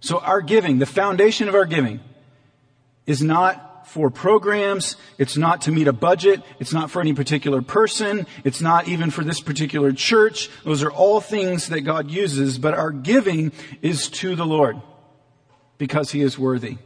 So 0.00 0.18
our 0.18 0.40
giving, 0.40 0.78
the 0.78 0.86
foundation 0.86 1.48
of 1.48 1.54
our 1.54 1.64
giving, 1.64 2.00
is 3.06 3.22
not 3.22 3.71
for 3.92 4.08
programs. 4.08 4.96
It's 5.18 5.36
not 5.36 5.60
to 5.62 5.70
meet 5.70 5.86
a 5.86 5.92
budget. 5.92 6.42
It's 6.58 6.72
not 6.72 6.90
for 6.90 7.02
any 7.02 7.12
particular 7.12 7.60
person. 7.60 8.26
It's 8.42 8.62
not 8.62 8.88
even 8.88 9.10
for 9.10 9.22
this 9.22 9.42
particular 9.42 9.92
church. 9.92 10.48
Those 10.64 10.82
are 10.82 10.90
all 10.90 11.20
things 11.20 11.68
that 11.68 11.82
God 11.82 12.10
uses, 12.10 12.56
but 12.56 12.72
our 12.72 12.90
giving 12.90 13.52
is 13.82 14.08
to 14.08 14.34
the 14.34 14.46
Lord 14.46 14.80
because 15.76 16.10
he 16.10 16.22
is 16.22 16.38
worthy. 16.38 16.78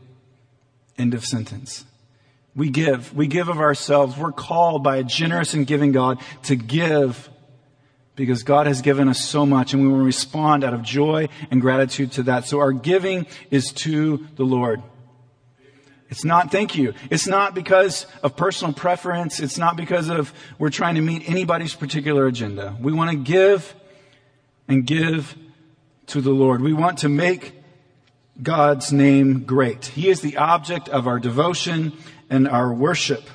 End 0.99 1.15
of 1.15 1.25
sentence. 1.25 1.85
We 2.57 2.71
give. 2.71 3.15
We 3.15 3.29
give 3.29 3.49
of 3.49 3.61
ourselves. 3.61 4.19
We're 4.19 4.33
called 4.33 4.83
by 4.83 4.97
a 4.97 5.05
generous 5.05 5.55
and 5.55 5.65
giving 5.65 5.93
God 5.93 6.19
to 6.45 6.57
give 6.57 7.31
because 8.17 8.43
God 8.43 8.67
has 8.67 8.83
given 8.83 9.09
us 9.09 9.25
so 9.25 9.47
much 9.47 9.75
and 9.75 9.83
we 9.83 9.89
will 9.89 10.05
respond 10.05 10.65
out 10.65 10.75
of 10.75 10.83
joy 10.83 11.29
and 11.53 11.61
gratitude 11.61 12.11
to 12.13 12.25
that. 12.25 12.47
So 12.47 12.59
our 12.59 12.73
giving 12.73 13.29
is 13.53 13.71
to 13.85 14.27
the 14.35 14.45
Lord. 14.45 14.83
It's 16.17 16.25
not 16.25 16.51
thank 16.51 16.75
you. 16.77 16.95
It's 17.11 17.27
not 17.27 17.55
because 17.55 18.07
of 18.23 18.37
personal 18.37 18.73
preference. 18.73 19.39
It's 19.39 19.59
not 19.59 19.77
because 19.77 20.09
of 20.09 20.33
we're 20.59 20.71
trying 20.71 20.95
to 20.95 21.03
meet 21.03 21.29
anybody's 21.29 21.75
particular 21.75 22.27
agenda. 22.27 22.75
We 22.81 22.95
want 22.95 23.11
to 23.11 23.19
give 23.19 23.75
and 24.67 24.87
give 24.87 25.37
to 26.07 26.23
the 26.23 26.31
Lord. 26.31 26.63
We 26.63 26.73
want 26.73 27.01
to 27.01 27.11
make 27.11 27.53
God's 28.43 28.95
name 28.95 29.45
great. 29.45 29.85
He 29.85 30.09
is 30.09 30.23
the 30.23 30.39
object 30.39 30.89
of 30.89 31.07
our 31.07 31.19
devotion 31.19 31.93
and 32.31 32.49
our 32.49 32.73
worship. 32.73 33.29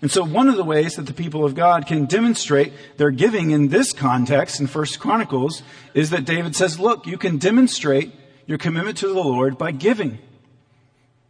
And 0.00 0.10
so 0.10 0.24
one 0.24 0.48
of 0.48 0.56
the 0.56 0.64
ways 0.64 0.96
that 0.96 1.06
the 1.06 1.14
people 1.14 1.44
of 1.44 1.54
God 1.54 1.86
can 1.86 2.06
demonstrate 2.06 2.72
their 2.96 3.12
giving 3.12 3.52
in 3.52 3.68
this 3.68 3.92
context 3.92 4.58
in 4.58 4.66
First 4.66 4.98
Chronicles 4.98 5.62
is 5.94 6.10
that 6.10 6.24
David 6.24 6.56
says, 6.56 6.80
look, 6.80 7.06
you 7.06 7.16
can 7.16 7.38
demonstrate 7.38 8.10
your 8.46 8.58
commitment 8.58 8.98
to 8.98 9.06
the 9.06 9.14
Lord 9.14 9.56
by 9.56 9.70
giving 9.70 10.18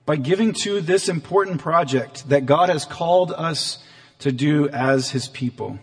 by 0.05 0.17
giving 0.17 0.53
to 0.53 0.81
this 0.81 1.09
important 1.09 1.61
project 1.61 2.29
that 2.29 2.47
God 2.47 2.69
has 2.69 2.85
called 2.85 3.33
us 3.33 3.79
to 4.21 4.33
do 4.33 4.69
as 4.69 5.11
His 5.11 5.29
people. 5.29 5.79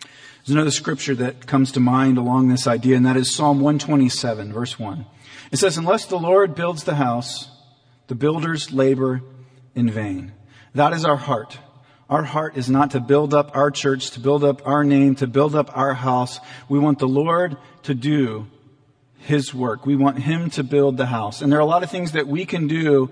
There's 0.00 0.54
another 0.54 0.70
scripture 0.70 1.14
that 1.14 1.46
comes 1.46 1.72
to 1.72 1.80
mind 1.80 2.18
along 2.18 2.48
this 2.48 2.66
idea, 2.66 2.96
and 2.96 3.06
that 3.06 3.16
is 3.16 3.34
Psalm 3.34 3.60
127, 3.60 4.52
verse 4.52 4.78
1. 4.78 5.06
It 5.50 5.58
says, 5.58 5.78
Unless 5.78 6.06
the 6.06 6.18
Lord 6.18 6.54
builds 6.54 6.84
the 6.84 6.96
house, 6.96 7.48
the 8.08 8.14
builders 8.14 8.72
labor 8.72 9.22
in 9.74 9.90
vain. 9.90 10.32
That 10.74 10.92
is 10.92 11.04
our 11.04 11.16
heart. 11.16 11.58
Our 12.10 12.24
heart 12.24 12.58
is 12.58 12.68
not 12.68 12.90
to 12.90 13.00
build 13.00 13.32
up 13.32 13.56
our 13.56 13.70
church, 13.70 14.10
to 14.12 14.20
build 14.20 14.44
up 14.44 14.66
our 14.66 14.84
name, 14.84 15.14
to 15.16 15.26
build 15.26 15.54
up 15.54 15.74
our 15.76 15.94
house. 15.94 16.40
We 16.68 16.78
want 16.78 16.98
the 16.98 17.08
Lord 17.08 17.56
to 17.84 17.94
do 17.94 18.46
his 19.24 19.54
work. 19.54 19.86
We 19.86 19.96
want 19.96 20.18
Him 20.18 20.50
to 20.50 20.62
build 20.62 20.96
the 20.96 21.06
house. 21.06 21.40
And 21.40 21.50
there 21.50 21.58
are 21.58 21.62
a 21.62 21.66
lot 21.66 21.82
of 21.82 21.90
things 21.90 22.12
that 22.12 22.26
we 22.26 22.44
can 22.44 22.68
do 22.68 23.10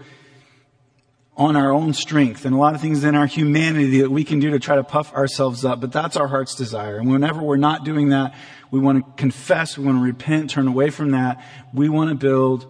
on 1.35 1.57
our 1.57 1.73
own 1.73 1.95
strength 1.95 2.45
and 2.45 2.55
a 2.55 2.59
lot 2.59 2.75
of 2.75 2.83
things 2.83 3.03
in 3.03 3.15
our 3.15 3.25
humanity 3.25 4.01
that 4.01 4.11
we 4.11 4.23
can 4.23 4.39
do 4.39 4.51
to 4.51 4.59
try 4.59 4.77
to 4.77 4.85
puff 4.85 5.15
ourselves 5.15 5.65
up. 5.65 5.81
But 5.81 5.91
that's 5.91 6.17
our 6.17 6.29
heart's 6.29 6.55
desire. 6.55 6.99
And 6.99 7.11
whenever 7.11 7.41
we're 7.41 7.57
not 7.57 7.87
doing 7.87 8.11
that, 8.11 8.35
we 8.71 8.79
want 8.79 8.99
to 8.99 9.13
confess, 9.23 9.79
we 9.79 9.87
want 9.87 9.99
to 9.99 10.05
repent, 10.05 10.51
turn 10.51 10.69
away 10.69 10.91
from 10.91 11.13
that. 11.13 11.43
We 11.73 11.89
want 11.89 12.11
to 12.11 12.15
build 12.15 12.67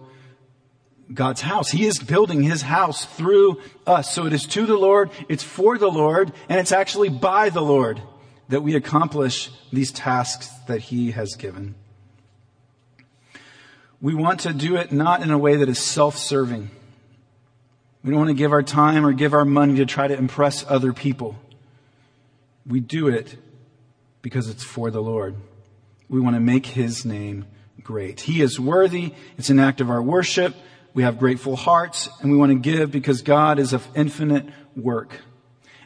God's 1.13 1.41
house. 1.41 1.69
He 1.69 1.85
is 1.85 1.99
building 1.99 2.43
His 2.43 2.61
house 2.61 3.03
through 3.03 3.61
us. 3.85 4.13
So 4.13 4.25
it 4.25 4.31
is 4.31 4.45
to 4.47 4.65
the 4.65 4.77
Lord, 4.77 5.11
it's 5.27 5.43
for 5.43 5.77
the 5.77 5.91
Lord, 5.91 6.31
and 6.47 6.61
it's 6.61 6.71
actually 6.71 7.09
by 7.09 7.49
the 7.49 7.61
Lord 7.61 8.01
that 8.47 8.61
we 8.61 8.75
accomplish 8.75 9.51
these 9.73 9.91
tasks 9.91 10.47
that 10.67 10.79
He 10.79 11.11
has 11.11 11.35
given. 11.35 11.75
We 14.03 14.13
want 14.13 14.41
to 14.41 14.53
do 14.53 14.75
it 14.75 14.91
not 14.91 15.23
in 15.23 15.31
a 15.31 15.37
way 15.37 15.55
that 15.55 15.69
is 15.69 15.79
self-serving. 15.79 16.69
We 18.03 18.09
don't 18.09 18.19
want 18.19 18.31
to 18.31 18.35
give 18.35 18.51
our 18.51 18.61
time 18.61 19.05
or 19.05 19.13
give 19.13 19.33
our 19.33 19.45
money 19.45 19.75
to 19.75 19.85
try 19.85 20.09
to 20.09 20.13
impress 20.13 20.65
other 20.67 20.91
people. 20.91 21.37
We 22.67 22.81
do 22.81 23.07
it 23.07 23.37
because 24.21 24.49
it's 24.49 24.61
for 24.63 24.91
the 24.91 25.01
Lord. 25.01 25.37
We 26.09 26.19
want 26.19 26.35
to 26.35 26.41
make 26.41 26.65
his 26.65 27.05
name 27.05 27.45
great. 27.81 28.19
He 28.19 28.41
is 28.41 28.59
worthy. 28.59 29.13
It's 29.37 29.49
an 29.49 29.57
act 29.57 29.79
of 29.79 29.89
our 29.89 30.01
worship. 30.01 30.53
We 30.93 31.03
have 31.03 31.17
grateful 31.17 31.55
hearts 31.55 32.09
and 32.19 32.29
we 32.29 32.35
want 32.35 32.51
to 32.51 32.59
give 32.59 32.91
because 32.91 33.21
God 33.21 33.57
is 33.57 33.71
of 33.71 33.87
infinite 33.95 34.47
work. 34.75 35.21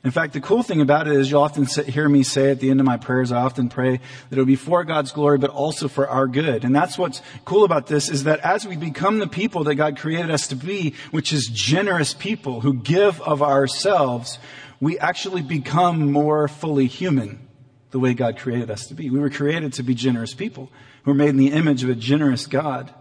In 0.08 0.14
fact, 0.14 0.32
the 0.32 0.40
cool 0.40 0.64
thing 0.64 0.80
about 0.80 1.10
it 1.10 1.18
is 1.18 1.30
you'll 1.30 1.42
often 1.42 1.66
hear 1.66 2.08
me 2.08 2.24
say 2.24 2.50
at 2.50 2.62
the 2.62 2.70
end 2.70 2.80
of 2.80 2.86
my 2.86 2.96
prayers, 2.96 3.34
I 3.34 3.42
often 3.42 3.68
pray 3.68 3.98
that 3.98 4.32
it'll 4.32 4.46
be 4.46 4.56
for 4.56 4.86
God's 4.86 5.12
glory, 5.12 5.38
but 5.38 5.50
also 5.50 5.90
for 5.90 6.08
our 6.08 6.28
good. 6.28 6.64
And 6.64 6.74
that's 6.74 6.98
what's 6.98 7.22
cool 7.44 7.66
about 7.66 7.88
this 7.88 8.08
is 8.08 8.24
that 8.24 8.40
as 8.40 8.66
we 8.66 8.78
become 8.78 9.20
the 9.20 9.28
people 9.28 9.66
that 9.66 9.76
God 9.76 9.98
created 9.98 10.32
us 10.32 10.48
to 10.48 10.56
be, 10.56 10.94
which 11.12 11.34
is 11.34 11.48
generous 11.48 12.14
people 12.14 12.62
who 12.62 12.76
give 12.76 13.20
of 13.20 13.44
ourselves, 13.44 14.40
we 14.80 14.98
actually 14.98 15.42
become 15.42 16.10
more 16.10 16.48
fully 16.48 16.88
human 16.88 17.46
the 17.92 18.00
way 18.00 18.14
God 18.14 18.38
created 18.38 18.72
us 18.72 18.88
to 18.88 18.94
be. 18.94 19.10
We 19.10 19.20
were 19.20 19.30
created 19.30 19.74
to 19.74 19.84
be 19.84 19.94
generous 19.94 20.34
people 20.34 20.72
who 21.04 21.12
are 21.12 21.16
made 21.16 21.32
in 21.32 21.38
the 21.38 21.52
image 21.52 21.84
of 21.84 21.90
a 21.90 21.96
generous 21.96 22.48
God. 22.48 22.94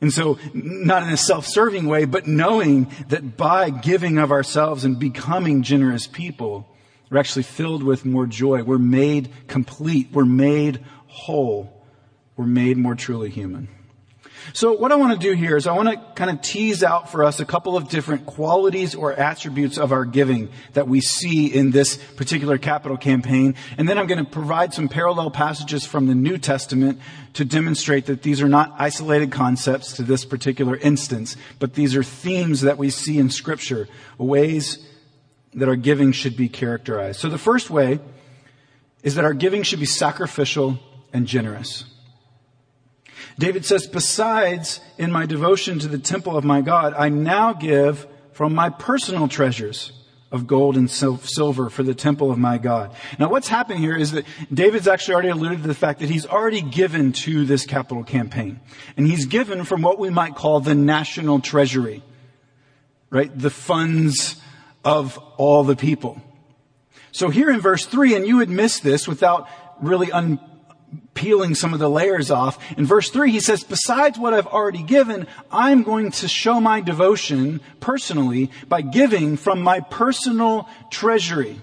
And 0.00 0.12
so, 0.12 0.38
not 0.54 1.02
in 1.02 1.08
a 1.08 1.16
self-serving 1.16 1.86
way, 1.86 2.04
but 2.04 2.26
knowing 2.26 2.92
that 3.08 3.36
by 3.36 3.70
giving 3.70 4.18
of 4.18 4.30
ourselves 4.30 4.84
and 4.84 4.98
becoming 4.98 5.62
generous 5.62 6.06
people, 6.06 6.68
we're 7.10 7.18
actually 7.18 7.42
filled 7.42 7.82
with 7.82 8.04
more 8.04 8.26
joy. 8.26 8.62
We're 8.62 8.78
made 8.78 9.30
complete. 9.48 10.10
We're 10.12 10.24
made 10.24 10.84
whole. 11.06 11.84
We're 12.36 12.46
made 12.46 12.76
more 12.76 12.94
truly 12.94 13.30
human. 13.30 13.68
So 14.52 14.72
what 14.72 14.92
I 14.92 14.96
want 14.96 15.20
to 15.20 15.26
do 15.26 15.34
here 15.34 15.56
is 15.56 15.66
I 15.66 15.72
want 15.72 15.88
to 15.88 15.96
kind 16.14 16.30
of 16.30 16.42
tease 16.42 16.82
out 16.82 17.10
for 17.10 17.24
us 17.24 17.40
a 17.40 17.44
couple 17.44 17.76
of 17.76 17.88
different 17.88 18.26
qualities 18.26 18.94
or 18.94 19.12
attributes 19.12 19.78
of 19.78 19.92
our 19.92 20.04
giving 20.04 20.50
that 20.72 20.88
we 20.88 21.00
see 21.00 21.46
in 21.46 21.70
this 21.70 21.96
particular 21.96 22.58
capital 22.58 22.96
campaign. 22.96 23.54
And 23.76 23.88
then 23.88 23.98
I'm 23.98 24.06
going 24.06 24.24
to 24.24 24.30
provide 24.30 24.74
some 24.74 24.88
parallel 24.88 25.30
passages 25.30 25.84
from 25.84 26.06
the 26.06 26.14
New 26.14 26.38
Testament 26.38 27.00
to 27.34 27.44
demonstrate 27.44 28.06
that 28.06 28.22
these 28.22 28.40
are 28.42 28.48
not 28.48 28.74
isolated 28.78 29.30
concepts 29.30 29.94
to 29.94 30.02
this 30.02 30.24
particular 30.24 30.76
instance, 30.76 31.36
but 31.58 31.74
these 31.74 31.94
are 31.94 32.02
themes 32.02 32.62
that 32.62 32.78
we 32.78 32.90
see 32.90 33.18
in 33.18 33.30
scripture, 33.30 33.88
ways 34.16 34.84
that 35.54 35.68
our 35.68 35.76
giving 35.76 36.12
should 36.12 36.36
be 36.36 36.48
characterized. 36.48 37.20
So 37.20 37.28
the 37.28 37.38
first 37.38 37.70
way 37.70 38.00
is 39.02 39.14
that 39.14 39.24
our 39.24 39.34
giving 39.34 39.62
should 39.62 39.80
be 39.80 39.86
sacrificial 39.86 40.78
and 41.12 41.26
generous. 41.26 41.84
David 43.38 43.64
says, 43.64 43.86
besides 43.86 44.80
in 44.96 45.12
my 45.12 45.26
devotion 45.26 45.78
to 45.78 45.88
the 45.88 45.98
temple 45.98 46.36
of 46.36 46.44
my 46.44 46.60
God, 46.60 46.94
I 46.96 47.08
now 47.08 47.52
give 47.52 48.06
from 48.32 48.54
my 48.54 48.70
personal 48.70 49.28
treasures 49.28 49.92
of 50.30 50.46
gold 50.46 50.76
and 50.76 50.90
silver 50.90 51.70
for 51.70 51.82
the 51.82 51.94
temple 51.94 52.30
of 52.30 52.38
my 52.38 52.58
God. 52.58 52.94
Now 53.18 53.30
what's 53.30 53.48
happening 53.48 53.78
here 53.78 53.96
is 53.96 54.12
that 54.12 54.26
David's 54.52 54.86
actually 54.86 55.14
already 55.14 55.30
alluded 55.30 55.62
to 55.62 55.68
the 55.68 55.74
fact 55.74 56.00
that 56.00 56.10
he's 56.10 56.26
already 56.26 56.60
given 56.60 57.12
to 57.12 57.46
this 57.46 57.64
capital 57.64 58.04
campaign. 58.04 58.60
And 58.96 59.06
he's 59.06 59.26
given 59.26 59.64
from 59.64 59.82
what 59.82 59.98
we 59.98 60.10
might 60.10 60.34
call 60.34 60.60
the 60.60 60.74
national 60.74 61.40
treasury. 61.40 62.02
Right? 63.10 63.36
The 63.36 63.50
funds 63.50 64.36
of 64.84 65.18
all 65.38 65.64
the 65.64 65.76
people. 65.76 66.20
So 67.10 67.30
here 67.30 67.50
in 67.50 67.60
verse 67.60 67.86
3, 67.86 68.14
and 68.16 68.26
you 68.26 68.36
would 68.36 68.50
miss 68.50 68.80
this 68.80 69.08
without 69.08 69.48
really 69.80 70.12
un- 70.12 70.38
peeling 71.14 71.54
some 71.54 71.74
of 71.74 71.80
the 71.80 71.90
layers 71.90 72.30
off. 72.30 72.58
In 72.78 72.86
verse 72.86 73.10
3, 73.10 73.30
he 73.30 73.40
says, 73.40 73.64
Besides 73.64 74.18
what 74.18 74.34
I've 74.34 74.46
already 74.46 74.82
given, 74.82 75.26
I'm 75.50 75.82
going 75.82 76.12
to 76.12 76.28
show 76.28 76.60
my 76.60 76.80
devotion 76.80 77.60
personally 77.80 78.50
by 78.68 78.82
giving 78.82 79.36
from 79.36 79.60
my 79.60 79.80
personal 79.80 80.68
treasury. 80.90 81.60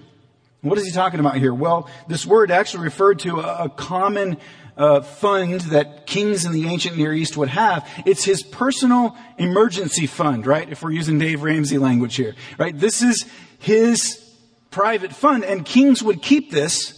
What 0.60 0.78
is 0.78 0.86
he 0.86 0.92
talking 0.92 1.20
about 1.20 1.36
here? 1.36 1.54
Well, 1.54 1.88
this 2.08 2.26
word 2.26 2.50
actually 2.50 2.84
referred 2.84 3.20
to 3.20 3.38
a, 3.38 3.68
common 3.68 4.36
uh, 4.76 5.00
fund 5.00 5.60
that 5.62 6.06
kings 6.06 6.44
in 6.44 6.52
the 6.52 6.68
ancient 6.68 6.96
Near 6.96 7.12
East 7.12 7.36
would 7.36 7.48
have. 7.48 7.88
It's 8.04 8.24
his 8.24 8.42
personal 8.42 9.16
emergency 9.38 10.06
fund, 10.06 10.46
right? 10.46 10.68
If 10.68 10.82
we're 10.82 10.90
using 10.90 11.18
Dave 11.18 11.42
Ramsey 11.42 11.78
language 11.78 12.16
here, 12.16 12.34
right? 12.58 12.76
This 12.78 13.00
is 13.00 13.24
his 13.58 14.22
private 14.70 15.14
fund, 15.14 15.44
and 15.44 15.64
kings 15.64 16.02
would 16.02 16.20
keep 16.20 16.50
this 16.50 16.95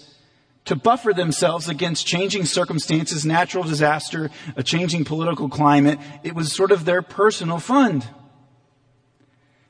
to 0.68 0.76
buffer 0.76 1.14
themselves 1.14 1.66
against 1.66 2.06
changing 2.06 2.44
circumstances, 2.44 3.24
natural 3.24 3.64
disaster, 3.64 4.30
a 4.54 4.62
changing 4.62 5.02
political 5.02 5.48
climate. 5.48 5.98
It 6.22 6.34
was 6.34 6.54
sort 6.54 6.72
of 6.72 6.84
their 6.84 7.00
personal 7.00 7.58
fund. 7.58 8.06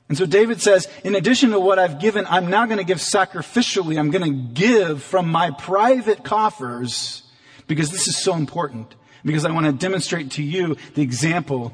And 0.08 0.18
so 0.18 0.26
David 0.26 0.60
says, 0.60 0.88
in 1.04 1.14
addition 1.14 1.50
to 1.50 1.60
what 1.60 1.78
I've 1.78 2.00
given, 2.00 2.26
I'm 2.26 2.50
now 2.50 2.66
going 2.66 2.78
to 2.78 2.84
give 2.84 2.98
sacrificially. 2.98 3.96
I'm 3.96 4.10
going 4.10 4.24
to 4.24 4.54
give 4.54 5.00
from 5.00 5.28
my 5.28 5.52
private 5.52 6.24
coffers 6.24 7.22
because 7.68 7.92
this 7.92 8.08
is 8.08 8.20
so 8.20 8.34
important. 8.34 8.96
Because 9.24 9.44
I 9.44 9.52
want 9.52 9.66
to 9.66 9.72
demonstrate 9.72 10.32
to 10.32 10.42
you 10.42 10.76
the 10.94 11.02
example 11.02 11.72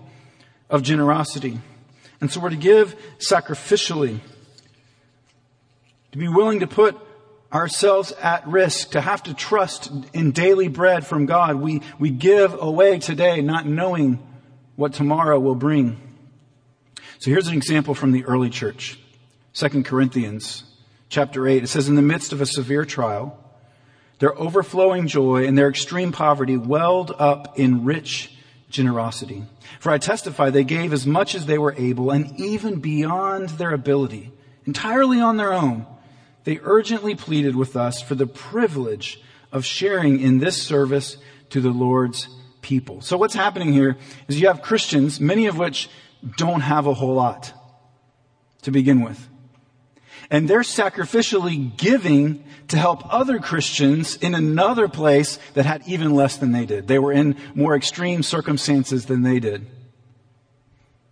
of 0.69 0.83
generosity. 0.83 1.61
And 2.21 2.31
so 2.31 2.41
we're 2.41 2.51
to 2.51 2.57
give 2.57 2.95
sacrificially. 3.21 4.21
To 6.13 6.19
be 6.19 6.29
willing 6.29 6.61
to 6.61 6.67
put 6.67 6.99
ourselves 7.55 8.13
at 8.13 8.47
risk, 8.49 8.91
to 8.91 9.01
have 9.01 9.23
to 9.23 9.35
trust 9.35 9.91
in 10.13 10.33
daily 10.33 10.69
bread 10.69 11.07
from 11.07 11.27
God. 11.27 11.57
We, 11.57 11.83
we 11.99 12.11
give 12.11 12.61
away 12.61 12.99
today 12.99 13.41
not 13.41 13.67
knowing 13.67 14.19
what 14.75 14.93
tomorrow 14.93 15.39
will 15.39 15.55
bring. 15.55 15.97
So 17.19 17.31
here's 17.31 17.47
an 17.47 17.55
example 17.55 17.95
from 17.95 18.11
the 18.11 18.25
early 18.25 18.51
church. 18.51 18.99
2 19.55 19.85
Corinthians 19.85 20.65
chapter 21.09 21.47
8. 21.47 21.63
It 21.63 21.69
says, 21.69 21.89
in 21.89 21.95
the 21.95 22.03
midst 22.03 22.33
of 22.33 22.41
a 22.41 22.47
severe 22.47 22.85
trial, 22.85 23.39
their 24.19 24.37
overflowing 24.37 25.07
joy 25.07 25.47
and 25.47 25.57
their 25.57 25.69
extreme 25.69 26.11
poverty 26.11 26.57
welled 26.57 27.15
up 27.19 27.59
in 27.59 27.85
rich 27.85 28.37
generosity. 28.69 29.45
For 29.79 29.93
I 29.93 29.99
testify 29.99 30.51
they 30.51 30.65
gave 30.65 30.93
as 30.93 31.07
much 31.07 31.37
as 31.37 31.47
they 31.47 31.59
were 31.59 31.75
able 31.79 32.11
and 32.11 32.39
even 32.41 32.81
beyond 32.81 33.51
their 33.51 33.71
ability, 33.71 34.33
entirely 34.67 35.21
on 35.21 35.37
their 35.37 35.53
own 35.53 35.87
they 36.45 36.61
urgently 36.63 37.15
pleaded 37.15 37.57
with 37.57 37.77
us 37.77 38.01
for 38.01 38.15
the 38.15 38.27
privilege 38.27 39.21
of 39.51 39.65
sharing 39.65 40.21
in 40.21 40.39
this 40.39 40.63
service 40.63 41.17
to 41.51 41.61
the 41.61 41.71
Lord's 41.71 42.29
people. 42.61 43.01
So 43.01 43.17
what's 43.17 43.35
happening 43.35 43.73
here 43.73 43.97
is 44.29 44.41
you 44.41 44.49
have 44.49 44.63
Christians, 44.63 45.21
many 45.21 45.47
of 45.47 45.59
which 45.59 45.89
don't 46.37 46.63
have 46.63 46.87
a 46.87 46.95
whole 46.95 47.15
lot 47.15 47.53
to 48.63 48.71
begin 48.71 49.03
with. 49.03 49.29
And 50.31 50.49
they're 50.49 50.61
sacrificially 50.61 51.77
giving 51.77 52.45
to 52.69 52.79
help 52.79 53.13
other 53.13 53.39
Christians 53.39 54.17
in 54.17 54.35
another 54.35 54.89
place 54.89 55.39
that 55.53 55.67
had 55.67 55.83
even 55.87 56.15
less 56.15 56.39
than 56.39 56.53
they 56.53 56.65
did. 56.65 56.89
They 56.89 56.99
were 56.99 57.13
in 57.13 57.37
more 57.55 57.77
extreme 57.77 58.23
circumstances 58.23 59.07
than 59.07 59.23
they 59.23 59.39
did. 59.39 59.67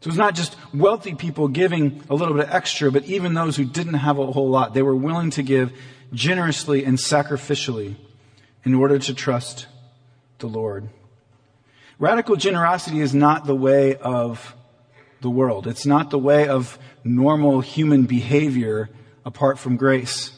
So 0.02 0.09
it's 0.09 0.18
not 0.18 0.35
just 0.35 0.56
wealthy 0.75 1.14
people 1.14 1.47
giving 1.47 2.02
a 2.11 2.16
little 2.16 2.35
bit 2.35 2.49
of 2.49 2.52
extra, 2.52 2.90
but 2.90 3.04
even 3.04 3.35
those 3.35 3.56
who 3.56 3.64
didn't 3.64 3.94
have 3.94 4.18
a 4.18 4.32
whole 4.32 4.50
lot. 4.50 4.75
They 4.75 4.82
were 4.82 4.97
willing 4.97 5.30
to 5.30 5.44
give 5.44 5.73
generously 6.12 6.85
and 6.85 6.99
sacrificially 6.99 7.94
in 8.64 8.75
order 8.75 8.99
to 8.99 9.14
trust 9.14 9.68
the 10.40 10.49
Lord. 10.49 10.88
Radical 12.00 12.35
generosity 12.35 12.99
is 12.99 13.14
not 13.14 13.47
the 13.47 13.54
way 13.54 13.94
of 13.94 14.56
the 15.21 15.30
world. 15.30 15.68
It's 15.68 15.87
not 15.87 16.11
the 16.11 16.18
way 16.18 16.49
of 16.49 16.80
normal 17.04 17.61
human 17.61 18.02
behavior 18.02 18.90
apart 19.25 19.56
from 19.56 19.76
grace. 19.76 20.32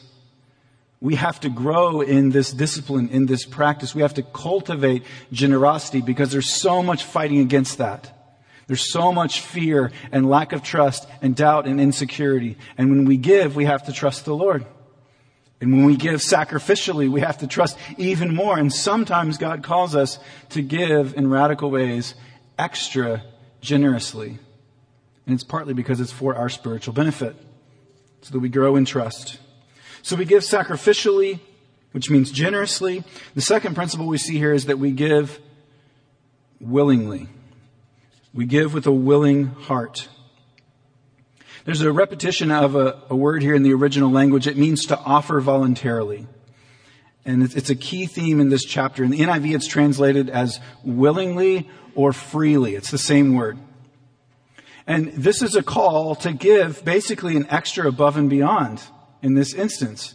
We 1.01 1.15
have 1.15 1.39
to 1.39 1.49
grow 1.49 2.01
in 2.01 2.29
this 2.29 2.53
discipline, 2.53 3.09
in 3.09 3.25
this 3.25 3.45
practice. 3.45 3.95
We 3.95 4.03
have 4.03 4.13
to 4.13 4.21
cultivate 4.21 5.05
generosity 5.31 6.01
because 6.01 6.31
there's 6.31 6.53
so 6.53 6.83
much 6.83 7.03
fighting 7.03 7.39
against 7.39 7.79
that. 7.79 8.14
There's 8.67 8.91
so 8.91 9.11
much 9.11 9.41
fear 9.41 9.91
and 10.11 10.29
lack 10.29 10.51
of 10.51 10.63
trust 10.63 11.07
and 11.21 11.35
doubt 11.35 11.67
and 11.67 11.79
insecurity. 11.79 12.57
And 12.77 12.89
when 12.89 13.05
we 13.05 13.17
give, 13.17 13.55
we 13.55 13.65
have 13.65 13.85
to 13.85 13.93
trust 13.93 14.25
the 14.25 14.35
Lord. 14.35 14.65
And 15.61 15.71
when 15.71 15.85
we 15.85 15.95
give 15.95 16.19
sacrificially, 16.19 17.09
we 17.09 17.21
have 17.21 17.37
to 17.39 17.47
trust 17.47 17.77
even 17.97 18.33
more. 18.35 18.57
And 18.57 18.73
sometimes 18.73 19.37
God 19.37 19.63
calls 19.63 19.95
us 19.95 20.19
to 20.49 20.61
give 20.61 21.13
in 21.15 21.29
radical 21.29 21.71
ways 21.71 22.15
extra 22.57 23.23
generously. 23.61 24.39
And 25.25 25.33
it's 25.33 25.43
partly 25.43 25.73
because 25.73 25.99
it's 25.99 26.11
for 26.11 26.35
our 26.35 26.49
spiritual 26.49 26.93
benefit, 26.93 27.35
so 28.21 28.31
that 28.31 28.39
we 28.39 28.49
grow 28.49 28.75
in 28.75 28.85
trust. 28.85 29.39
So 30.01 30.15
we 30.15 30.25
give 30.25 30.43
sacrificially, 30.43 31.39
which 31.93 32.09
means 32.09 32.31
generously. 32.31 33.03
The 33.33 33.41
second 33.41 33.75
principle 33.75 34.05
we 34.05 34.17
see 34.17 34.37
here 34.37 34.53
is 34.53 34.65
that 34.65 34.77
we 34.77 34.91
give 34.91 35.39
willingly. 36.59 37.27
We 38.35 38.45
give 38.45 38.73
with 38.73 38.85
a 38.85 38.91
willing 38.91 39.45
heart. 39.45 40.09
There's 41.63 41.81
a 41.81 41.91
repetition 41.91 42.51
of 42.51 42.75
a, 42.75 43.01
a, 43.09 43.15
word 43.15 43.41
here 43.41 43.55
in 43.55 43.63
the 43.63 43.73
original 43.73 44.11
language. 44.11 44.45
It 44.45 44.57
means 44.57 44.85
to 44.87 44.99
offer 44.99 45.39
voluntarily. 45.39 46.27
And 47.23 47.41
it's, 47.41 47.55
it's 47.55 47.69
a 47.69 47.75
key 47.75 48.07
theme 48.07 48.41
in 48.41 48.49
this 48.49 48.65
chapter. 48.65 49.05
In 49.05 49.11
the 49.11 49.21
NIV, 49.21 49.55
it's 49.55 49.67
translated 49.67 50.29
as 50.29 50.59
willingly 50.83 51.69
or 51.95 52.11
freely. 52.11 52.75
It's 52.75 52.91
the 52.91 52.97
same 52.97 53.35
word. 53.35 53.57
And 54.85 55.13
this 55.13 55.41
is 55.41 55.55
a 55.55 55.63
call 55.63 56.13
to 56.15 56.33
give 56.33 56.83
basically 56.83 57.37
an 57.37 57.47
extra 57.49 57.87
above 57.87 58.17
and 58.17 58.29
beyond 58.29 58.83
in 59.21 59.35
this 59.35 59.53
instance. 59.53 60.13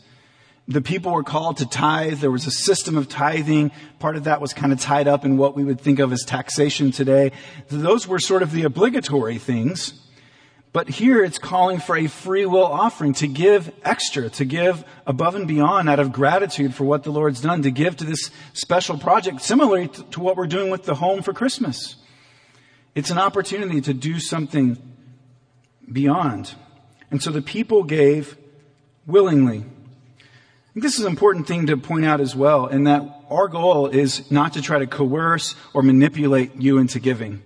The 0.71 0.81
people 0.81 1.13
were 1.13 1.25
called 1.25 1.57
to 1.57 1.69
tithe. 1.69 2.21
There 2.21 2.31
was 2.31 2.47
a 2.47 2.51
system 2.53 2.97
of 2.97 3.09
tithing. 3.09 3.73
Part 3.99 4.15
of 4.15 4.25
that 4.25 4.41
was 4.41 4.55
kind 4.55 4.73
of 4.73 4.81
tied 4.81 5.09
up 5.09 5.25
in 5.25 5.37
what 5.37 5.57
we 5.57 5.65
would 5.65 5.81
think 5.81 5.99
of 5.99 6.13
as 6.13 6.23
taxation 6.25 6.93
today. 6.93 7.33
Those 7.69 8.07
were 8.07 8.21
sort 8.21 8.45
of 8.45 8.53
the 8.53 8.63
obligatory 8.63 9.39
things. 9.39 9.95
But 10.73 10.89
here 10.89 11.25
it's 11.25 11.39
calling 11.39 11.81
for 11.81 11.97
a 11.97 12.07
free 12.07 12.47
will 12.47 12.65
offering 12.65 13.15
to 13.15 13.27
give 13.27 13.73
extra, 13.85 14.31
to 14.31 14.45
give 14.45 14.85
above 15.09 15.35
and 15.35 15.49
beyond 15.49 15.89
out 15.89 15.99
of 15.99 16.13
gratitude 16.13 16.73
for 16.73 16.85
what 16.85 17.03
the 17.03 17.11
Lord's 17.11 17.41
done, 17.41 17.63
to 17.63 17.73
give 17.73 17.97
to 17.97 18.05
this 18.05 18.31
special 18.53 18.97
project, 18.97 19.43
similarly 19.43 19.89
to 19.89 20.21
what 20.21 20.37
we're 20.37 20.47
doing 20.47 20.71
with 20.71 20.85
the 20.85 20.95
home 20.95 21.23
for 21.23 21.33
Christmas. 21.33 21.97
It's 22.95 23.11
an 23.11 23.19
opportunity 23.19 23.81
to 23.81 23.93
do 23.93 24.21
something 24.21 24.79
beyond. 25.91 26.55
And 27.11 27.21
so 27.21 27.33
the 27.33 27.43
people 27.43 27.83
gave 27.83 28.39
willingly. 29.05 29.65
This 30.75 30.95
is 30.95 31.01
an 31.01 31.11
important 31.11 31.49
thing 31.49 31.67
to 31.67 31.77
point 31.77 32.05
out 32.05 32.21
as 32.21 32.37
well, 32.37 32.67
in 32.67 32.85
that 32.85 33.03
our 33.29 33.49
goal 33.49 33.89
is 33.89 34.31
not 34.31 34.53
to 34.53 34.63
try 34.63 34.79
to 34.79 34.87
coerce 34.87 35.57
or 35.75 35.83
manipulate 35.83 36.55
you 36.57 36.79
into 36.79 37.01
giving. 37.01 37.43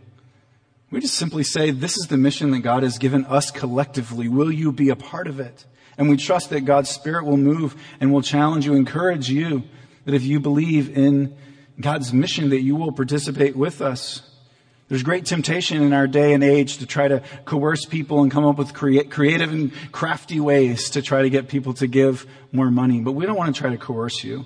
We 0.91 1.01
just 1.01 1.15
simply 1.15 1.43
say, 1.43 1.71
this 1.71 1.97
is 1.97 2.09
the 2.09 2.19
mission 2.19 2.51
that 2.51 2.61
God 2.61 2.83
has 2.83 2.99
given 2.99 3.25
us 3.25 3.51
collectively. 3.51 4.29
Will 4.29 4.53
you 4.53 4.73
be 4.73 4.91
a 4.91 4.97
part 4.97 5.27
of 5.27 5.41
it? 5.41 5.65
And 5.97 6.11
we 6.11 6.17
trust 6.17 6.51
that 6.51 6.67
God's 6.67 6.91
Spirit 6.91 7.25
will 7.25 7.39
move 7.39 7.75
and 7.99 8.13
will 8.13 8.23
challenge 8.23 8.67
you, 8.67 8.75
encourage 8.75 9.31
you, 9.31 9.63
that 10.05 10.15
if 10.15 10.23
you 10.23 10.39
believe 10.39 10.97
in 10.97 11.35
God's 11.81 12.13
mission, 12.13 12.51
that 12.51 12.61
you 12.61 12.77
will 12.77 12.93
participate 12.93 13.57
with 13.57 13.81
us. 13.81 14.34
There's 14.89 15.03
great 15.03 15.25
temptation 15.25 15.83
in 15.83 15.93
our 15.93 16.07
day 16.07 16.35
and 16.35 16.45
age 16.45 16.79
to 16.79 16.87
try 16.87 17.09
to 17.09 17.23
coerce 17.47 17.87
people 17.87 18.23
and 18.23 18.31
come 18.31 18.45
up 18.45 18.59
with 18.59 18.75
creative 18.75 19.51
and 19.51 19.73
crafty 19.93 20.41
ways 20.41 20.91
to 20.91 21.03
try 21.03 21.23
to 21.23 21.31
get 21.31 21.49
people 21.49 21.73
to 21.75 21.87
give 21.87 22.27
more 22.53 22.71
money. 22.71 23.01
But 23.01 23.13
we 23.13 23.25
don't 23.25 23.37
want 23.37 23.55
to 23.55 23.59
try 23.61 23.71
to 23.71 23.79
coerce 23.79 24.23
you. 24.23 24.45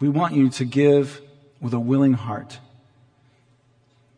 We 0.00 0.08
want 0.08 0.34
you 0.34 0.48
to 0.50 0.64
give 0.64 1.20
with 1.60 1.74
a 1.74 1.80
willing 1.80 2.14
heart 2.14 2.58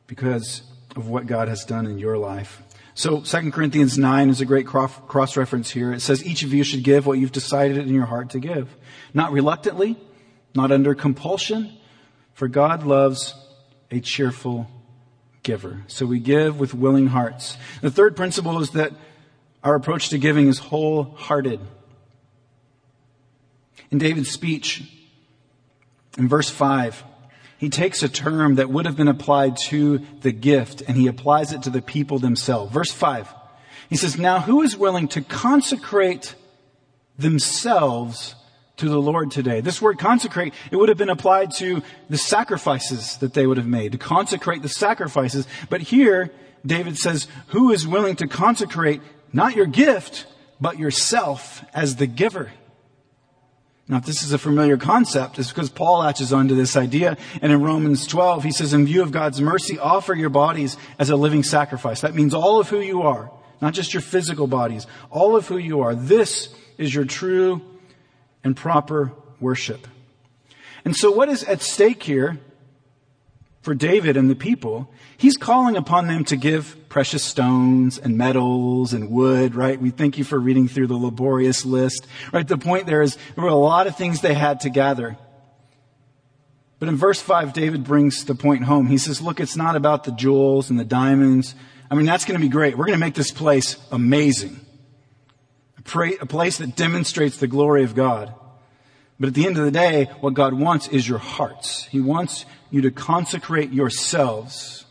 because 0.07 0.63
of 0.95 1.09
what 1.09 1.27
God 1.27 1.49
has 1.49 1.65
done 1.65 1.87
in 1.87 1.99
your 1.99 2.17
life. 2.17 2.63
So 2.95 3.21
2 3.21 3.51
Corinthians 3.51 3.99
9 3.99 4.31
is 4.31 4.41
a 4.41 4.47
great 4.47 4.67
cross 4.67 5.37
reference 5.37 5.69
here. 5.69 5.93
It 5.93 6.01
says 6.01 6.25
each 6.25 6.45
of 6.45 6.55
you 6.55 6.63
should 6.63 6.85
give 6.85 7.07
what 7.07 7.19
you've 7.19 7.33
decided 7.33 7.77
in 7.77 7.93
your 7.93 8.07
heart 8.07 8.31
to 8.31 8.39
give. 8.39 8.75
Not 9.13 9.33
reluctantly, 9.33 9.99
not 10.55 10.73
under 10.73 10.95
compulsion, 10.95 11.77
for 12.35 12.49
God 12.49 12.85
loves 12.85 13.35
a 13.91 14.01
cheerful 14.01 14.71
giver. 15.47 15.85
So 15.87 16.05
we 16.05 16.19
give 16.19 16.59
with 16.59 16.75
willing 16.75 17.07
hearts. 17.07 17.57
The 17.81 17.91
third 17.91 18.17
principle 18.17 18.61
is 18.61 18.71
that 18.71 18.93
our 19.63 19.77
approach 19.77 20.11
to 20.11 20.19
giving 20.19 20.49
is 20.49 20.59
wholehearted. 20.59 21.61
In 23.93 23.99
David's 23.99 24.31
speech, 24.31 24.83
in 26.19 26.29
verse 26.29 26.51
5, 26.51 27.05
he 27.59 27.71
takes 27.71 28.03
a 28.03 28.09
term 28.09 28.57
that 28.57 28.69
would 28.69 28.87
have 28.87 28.97
been 28.97 29.09
applied 29.09 29.57
to 29.69 29.99
the 30.21 30.33
gift 30.33 30.83
and 30.87 30.97
he 30.97 31.07
applies 31.07 31.53
it 31.53 31.63
to 31.63 31.71
the 31.71 31.81
people 31.81 32.19
themselves. 32.19 32.73
Verse 32.73 32.91
5, 32.91 33.33
he 33.89 33.97
says, 33.97 34.19
Now 34.19 34.41
who 34.41 34.63
is 34.63 34.77
willing 34.77 35.07
to 35.09 35.23
consecrate 35.23 36.35
themselves 37.17 38.35
to 38.77 38.89
the 38.89 39.01
Lord 39.01 39.31
today. 39.31 39.61
This 39.61 39.81
word 39.81 39.99
consecrate, 39.99 40.53
it 40.71 40.77
would 40.77 40.89
have 40.89 40.99
been 40.99 41.09
applied 41.09 41.53
to 41.55 41.83
the 42.11 42.19
sacrifices 42.19 43.17
that 43.19 43.33
they 43.33 43.47
would 43.47 43.57
have 43.57 43.67
made, 43.67 43.93
to 43.93 43.99
consecrate 43.99 44.63
the 44.63 44.69
sacrifices. 44.69 45.47
But 45.71 45.81
here, 45.81 46.31
David 46.65 46.99
says, 46.99 47.27
who 47.49 47.73
is 47.73 47.87
willing 47.87 48.17
to 48.17 48.27
consecrate 48.27 49.01
not 49.33 49.57
your 49.57 49.67
gift, 49.67 50.27
but 50.61 50.79
yourself 50.79 51.65
as 51.73 51.97
the 51.97 52.07
giver? 52.07 52.53
Now, 53.89 53.99
if 53.99 54.05
this 54.05 54.25
is 54.25 54.33
a 54.33 54.39
familiar 54.39 54.77
concept, 54.77 55.39
it's 55.39 55.51
because 55.51 55.71
Paul 55.71 56.01
latches 56.01 56.33
onto 56.33 56.57
this 56.57 56.77
idea. 56.77 57.17
And 57.41 57.53
in 57.53 57.63
Romans 57.63 58.07
12, 58.07 58.43
he 58.43 58.51
says, 58.51 58.73
in 58.73 58.85
view 58.85 59.01
of 59.01 59.13
God's 59.13 59.41
mercy, 59.41 59.79
offer 59.79 60.13
your 60.13 60.29
bodies 60.29 60.77
as 60.99 61.09
a 61.09 61.17
living 61.17 61.45
sacrifice. 61.45 62.01
That 62.01 62.15
means 62.15 62.35
all 62.35 62.59
of 62.59 62.69
who 62.69 62.81
you 62.81 63.03
are, 63.03 63.31
not 63.63 63.75
just 63.75 63.95
your 63.95 64.01
physical 64.01 64.49
bodies, 64.49 64.89
all 65.09 65.37
of 65.37 65.47
who 65.47 65.57
you 65.57 65.83
are. 65.83 65.95
This 65.95 66.53
is 66.79 66.93
your 66.93 67.05
true 67.05 67.63
and 68.47 68.57
proper 68.57 69.13
worship. 69.41 69.89
And 70.85 70.95
so 70.95 71.11
what 71.11 71.29
is 71.29 71.43
at 71.43 71.63
stake 71.63 72.05
here 72.05 72.39
for 73.61 73.75
David 73.75 74.17
and 74.17 74.31
the 74.31 74.37
people? 74.37 74.89
He's 75.17 75.37
calling 75.37 75.77
upon 75.77 76.07
them 76.07 76.25
to 76.27 76.37
give 76.37 76.77
precious 76.89 77.25
stones 77.25 77.99
and 77.99 78.17
metals 78.17 78.93
and 78.93 79.11
wood, 79.11 79.57
right? 79.57 79.81
We 79.81 79.91
thank 79.91 80.17
you 80.17 80.23
for 80.23 80.39
reading 80.39 80.69
through 80.69 80.87
the 80.87 80.95
laborious 80.95 81.67
list, 81.67 82.07
right? 82.33 82.47
The 82.47 82.57
point 82.57 82.87
there 82.87 83.03
is 83.03 83.19
there 83.35 83.43
were 83.43 83.51
a 83.51 83.57
lot 83.57 83.89
of 83.89 83.97
things 83.97 84.21
they 84.21 84.35
had 84.35 84.61
to 84.61 84.71
gather. 84.71 85.19
But 86.79 86.89
in 86.89 86.95
verse 86.95 87.21
5, 87.21 87.53
David 87.53 87.83
brings 87.83 88.27
the 88.27 88.37
point 88.37 88.63
home. 88.63 88.87
He 88.87 88.99
says, 88.99 89.21
look, 89.21 89.41
it's 89.41 89.57
not 89.57 89.75
about 89.75 90.05
the 90.05 90.13
jewels 90.13 90.71
and 90.71 90.79
the 90.79 90.85
diamonds. 90.85 91.57
I 91.91 91.97
mean, 91.97 92.07
that's 92.07 92.25
going 92.25 92.39
to 92.39 92.47
be 92.47 92.51
great. 92.51 92.79
We're 92.79 92.87
going 92.87 92.99
to 92.99 93.05
make 93.05 93.15
this 93.15 93.33
place 93.33 93.77
amazing 93.91 94.61
a 95.95 96.27
place 96.27 96.59
that 96.59 96.77
demonstrates 96.77 97.37
the 97.37 97.47
glory 97.47 97.85
of 97.85 97.95
God. 97.95 98.35
But 99.19 99.29
at 99.29 99.35
the 99.35 99.47
end 99.47 99.57
of 99.57 99.65
the 99.65 99.71
day, 99.71 100.11
what 100.21 100.35
God 100.35 100.53
wants 100.53 100.89
is 100.89 101.09
your 101.09 101.19
hearts. 101.19 101.85
He 101.85 102.01
wants 102.01 102.45
you 102.71 102.83
to 102.83 102.91
consecrate 102.91 103.73
yourselves. 103.73 104.85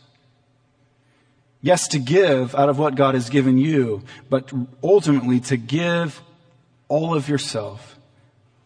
Yes, 1.62 1.88
to 1.88 1.98
give 1.98 2.54
out 2.54 2.68
of 2.68 2.78
what 2.78 2.96
God 2.96 3.14
has 3.14 3.30
given 3.30 3.58
you, 3.58 4.02
but 4.28 4.52
ultimately 4.82 5.40
to 5.40 5.56
give 5.56 6.22
all 6.88 7.14
of 7.14 7.28
yourself. 7.28 7.98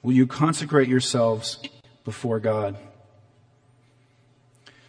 Will 0.03 0.13
you 0.13 0.27
consecrate 0.27 0.89
yourselves 0.89 1.59
before 2.05 2.41
God? 2.41 2.77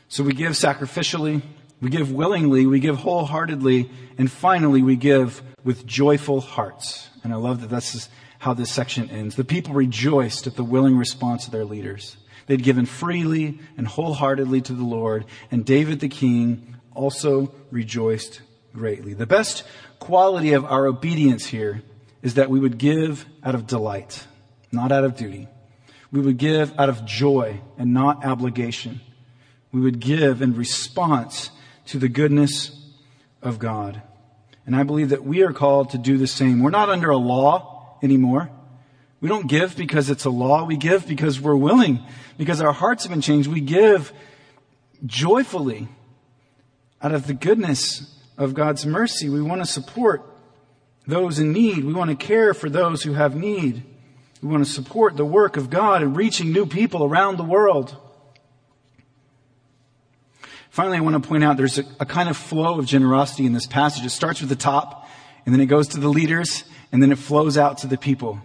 So 0.08 0.24
we 0.24 0.34
give 0.34 0.54
sacrificially, 0.54 1.42
we 1.82 1.90
give 1.90 2.12
willingly, 2.12 2.68
we 2.68 2.80
give 2.80 2.98
wholeheartedly, 2.98 3.90
and 4.18 4.32
finally 4.32 4.84
we 4.84 4.96
give 4.96 5.42
with 5.64 5.86
joyful 5.86 6.40
hearts. 6.40 7.10
And 7.24 7.34
I 7.34 7.38
love 7.38 7.62
that 7.62 7.70
that's 7.72 8.08
how 8.40 8.54
this 8.54 8.72
section 8.72 9.10
ends. 9.10 9.36
The 9.36 9.44
people 9.44 9.74
rejoiced 9.74 10.48
at 10.48 10.56
the 10.56 10.64
willing 10.64 10.96
response 10.96 11.46
of 11.46 11.52
their 11.52 11.66
leaders. 11.66 12.18
They'd 12.46 12.64
given 12.64 12.86
freely 12.86 13.60
and 13.78 13.88
wholeheartedly 13.88 14.62
to 14.62 14.74
the 14.74 14.84
Lord, 14.84 15.26
and 15.50 15.66
David 15.66 16.00
the 16.00 16.10
king 16.10 16.76
also 16.94 17.54
rejoiced 17.72 18.42
greatly. 18.74 19.14
The 19.14 19.26
best 19.26 19.64
quality 20.00 20.54
of 20.54 20.66
our 20.66 20.86
obedience 20.86 21.48
here 21.48 21.82
is 22.22 22.36
that 22.36 22.50
we 22.50 22.60
would 22.60 22.78
give 22.78 23.26
out 23.44 23.56
of 23.56 23.68
delight, 23.68 24.26
not 24.72 24.92
out 24.92 25.04
of 25.04 25.16
duty. 25.16 25.48
We 26.12 26.20
would 26.20 26.38
give 26.38 26.78
out 26.80 26.90
of 26.90 27.06
joy 27.06 27.62
and 27.78 27.94
not 27.94 28.26
obligation. 28.26 29.02
We 29.72 29.82
would 29.82 30.00
give 30.00 30.42
in 30.42 30.56
response 30.56 31.52
to 31.88 32.00
the 32.00 32.10
goodness 32.10 32.72
of 33.42 33.60
God. 33.60 34.02
And 34.66 34.76
I 34.76 34.84
believe 34.84 35.10
that 35.10 35.24
we 35.24 35.42
are 35.42 35.54
called 35.54 35.90
to 35.92 35.98
do 35.98 36.18
the 36.18 36.28
same. 36.28 36.62
We're 36.62 36.70
not 36.70 36.90
under 36.90 37.10
a 37.10 37.18
law 37.18 37.98
anymore. 38.04 38.50
We 39.20 39.30
don't 39.30 39.48
give 39.48 39.76
because 39.76 40.10
it's 40.10 40.26
a 40.26 40.30
law. 40.30 40.66
We 40.66 40.78
give 40.78 41.08
because 41.08 41.40
we're 41.40 41.56
willing, 41.56 42.00
because 42.38 42.62
our 42.62 42.74
hearts 42.74 43.04
have 43.04 43.12
been 43.12 43.22
changed. 43.22 43.50
We 43.50 43.62
give 43.62 44.14
joyfully 45.06 45.88
out 47.02 47.14
of 47.14 47.28
the 47.28 47.34
goodness 47.34 48.20
of 48.38 48.54
God's 48.54 48.86
mercy. 48.86 49.30
We 49.30 49.42
want 49.42 49.62
to 49.62 49.68
support 49.68 50.28
those 51.06 51.40
in 51.40 51.52
need. 51.52 51.84
We 51.84 51.94
want 51.94 52.10
to 52.10 52.16
care 52.16 52.54
for 52.54 52.70
those 52.70 53.04
who 53.04 53.14
have 53.14 53.36
need. 53.36 53.84
We 54.42 54.50
want 54.50 54.66
to 54.66 54.72
support 54.72 55.18
the 55.18 55.26
work 55.26 55.58
of 55.58 55.70
God 55.70 56.02
in 56.02 56.16
reaching 56.16 56.52
new 56.52 56.66
people 56.66 57.04
around 57.04 57.38
the 57.38 57.44
world. 57.44 57.96
Finally, 60.72 60.98
I 60.98 61.02
want 61.02 61.22
to 61.22 61.28
point 61.28 61.44
out 61.44 61.58
there's 61.58 61.80
a, 61.80 61.84
a, 62.00 62.06
kind 62.06 62.30
of 62.30 62.38
flow 62.38 62.80
of 62.80 62.86
generosity 62.86 63.46
in 63.46 63.52
this 63.52 63.68
passage. 63.68 64.06
It 64.06 64.10
starts 64.12 64.40
with 64.40 64.48
the 64.48 64.56
top, 64.56 65.06
and 65.46 65.54
then 65.54 65.60
it 65.60 65.66
goes 65.66 65.90
to 65.90 66.00
the 66.00 66.08
leaders, 66.08 66.64
and 66.94 67.04
then 67.04 67.12
it 67.12 67.18
flows 67.18 67.58
out 67.58 67.80
to 67.80 67.88
the 67.88 67.98
people. 67.98 68.40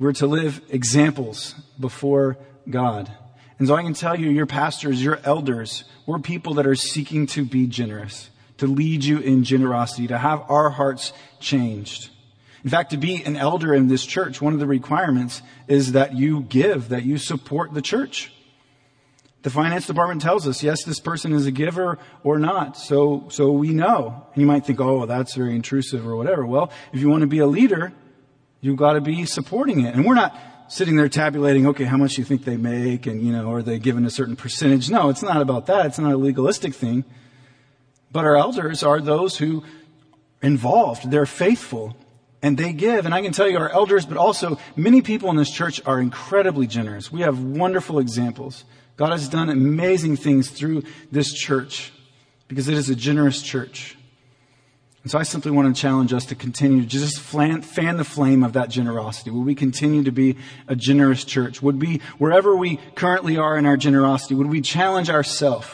We're 0.00 0.12
to 0.14 0.26
live 0.26 0.60
examples 0.70 1.54
before 1.78 2.36
God. 2.68 3.12
And 3.60 3.68
so 3.68 3.76
I 3.76 3.84
can 3.84 3.94
tell 3.94 4.18
you, 4.18 4.28
your 4.28 4.46
pastors, 4.46 5.00
your 5.02 5.20
elders, 5.22 5.84
we're 6.04 6.18
people 6.18 6.54
that 6.54 6.66
are 6.66 6.74
seeking 6.74 7.28
to 7.28 7.44
be 7.44 7.68
generous, 7.68 8.28
to 8.58 8.66
lead 8.66 9.04
you 9.04 9.20
in 9.20 9.44
generosity, 9.44 10.08
to 10.08 10.18
have 10.18 10.42
our 10.50 10.70
hearts 10.70 11.12
changed. 11.38 12.10
In 12.64 12.70
fact, 12.70 12.90
to 12.90 12.96
be 12.96 13.22
an 13.22 13.36
elder 13.36 13.72
in 13.72 13.86
this 13.86 14.04
church, 14.04 14.42
one 14.42 14.52
of 14.52 14.58
the 14.58 14.66
requirements 14.66 15.42
is 15.68 15.92
that 15.92 16.16
you 16.16 16.40
give, 16.40 16.88
that 16.88 17.04
you 17.04 17.18
support 17.18 17.72
the 17.72 17.82
church. 17.82 18.32
The 19.42 19.50
finance 19.50 19.86
department 19.86 20.22
tells 20.22 20.48
us, 20.48 20.62
yes, 20.62 20.84
this 20.84 20.98
person 20.98 21.32
is 21.32 21.46
a 21.46 21.52
giver 21.52 21.98
or 22.24 22.38
not. 22.38 22.76
So, 22.76 23.28
so 23.28 23.52
we 23.52 23.68
know. 23.68 24.26
And 24.34 24.40
you 24.40 24.46
might 24.46 24.66
think, 24.66 24.80
oh, 24.80 25.06
that's 25.06 25.34
very 25.34 25.54
intrusive 25.54 26.06
or 26.06 26.16
whatever. 26.16 26.44
Well, 26.44 26.72
if 26.92 27.00
you 27.00 27.08
want 27.08 27.20
to 27.20 27.28
be 27.28 27.38
a 27.38 27.46
leader, 27.46 27.92
you've 28.60 28.76
got 28.76 28.94
to 28.94 29.00
be 29.00 29.24
supporting 29.24 29.80
it. 29.80 29.94
And 29.94 30.04
we're 30.04 30.14
not 30.14 30.36
sitting 30.68 30.96
there 30.96 31.08
tabulating, 31.08 31.68
okay, 31.68 31.84
how 31.84 31.96
much 31.96 32.14
do 32.14 32.22
you 32.22 32.24
think 32.24 32.44
they 32.44 32.56
make 32.56 33.06
and, 33.06 33.22
you 33.22 33.30
know, 33.30 33.52
are 33.52 33.62
they 33.62 33.78
given 33.78 34.04
a 34.04 34.10
certain 34.10 34.34
percentage? 34.34 34.90
No, 34.90 35.10
it's 35.10 35.22
not 35.22 35.40
about 35.40 35.66
that. 35.66 35.86
It's 35.86 35.98
not 35.98 36.12
a 36.12 36.16
legalistic 36.16 36.74
thing. 36.74 37.04
But 38.10 38.24
our 38.24 38.36
elders 38.36 38.82
are 38.82 39.00
those 39.00 39.36
who 39.38 39.62
involved. 40.42 41.10
They're 41.10 41.26
faithful 41.26 41.96
and 42.42 42.58
they 42.58 42.72
give. 42.72 43.06
And 43.06 43.14
I 43.14 43.22
can 43.22 43.32
tell 43.32 43.48
you 43.48 43.58
our 43.58 43.70
elders, 43.70 44.06
but 44.06 44.16
also 44.16 44.58
many 44.74 45.02
people 45.02 45.30
in 45.30 45.36
this 45.36 45.50
church 45.50 45.80
are 45.86 46.00
incredibly 46.00 46.66
generous. 46.66 47.12
We 47.12 47.20
have 47.20 47.38
wonderful 47.40 47.98
examples. 47.98 48.64
God 48.96 49.10
has 49.10 49.28
done 49.28 49.50
amazing 49.50 50.16
things 50.16 50.50
through 50.50 50.82
this 51.12 51.32
church 51.32 51.92
because 52.48 52.68
it 52.68 52.74
is 52.74 52.88
a 52.88 52.96
generous 52.96 53.42
church. 53.42 53.96
And 55.02 55.10
so 55.10 55.18
I 55.18 55.22
simply 55.22 55.52
want 55.52 55.72
to 55.72 55.80
challenge 55.80 56.12
us 56.12 56.26
to 56.26 56.34
continue 56.34 56.82
to 56.82 56.88
just 56.88 57.20
fan, 57.20 57.62
fan 57.62 57.96
the 57.96 58.04
flame 58.04 58.42
of 58.42 58.54
that 58.54 58.70
generosity. 58.70 59.30
Would 59.30 59.46
we 59.46 59.54
continue 59.54 60.02
to 60.02 60.10
be 60.10 60.36
a 60.66 60.74
generous 60.74 61.24
church? 61.24 61.62
Would 61.62 61.80
we, 61.80 62.00
wherever 62.18 62.56
we 62.56 62.78
currently 62.96 63.36
are 63.36 63.56
in 63.56 63.66
our 63.66 63.76
generosity, 63.76 64.34
would 64.34 64.48
we 64.48 64.60
challenge 64.60 65.08
ourselves 65.08 65.68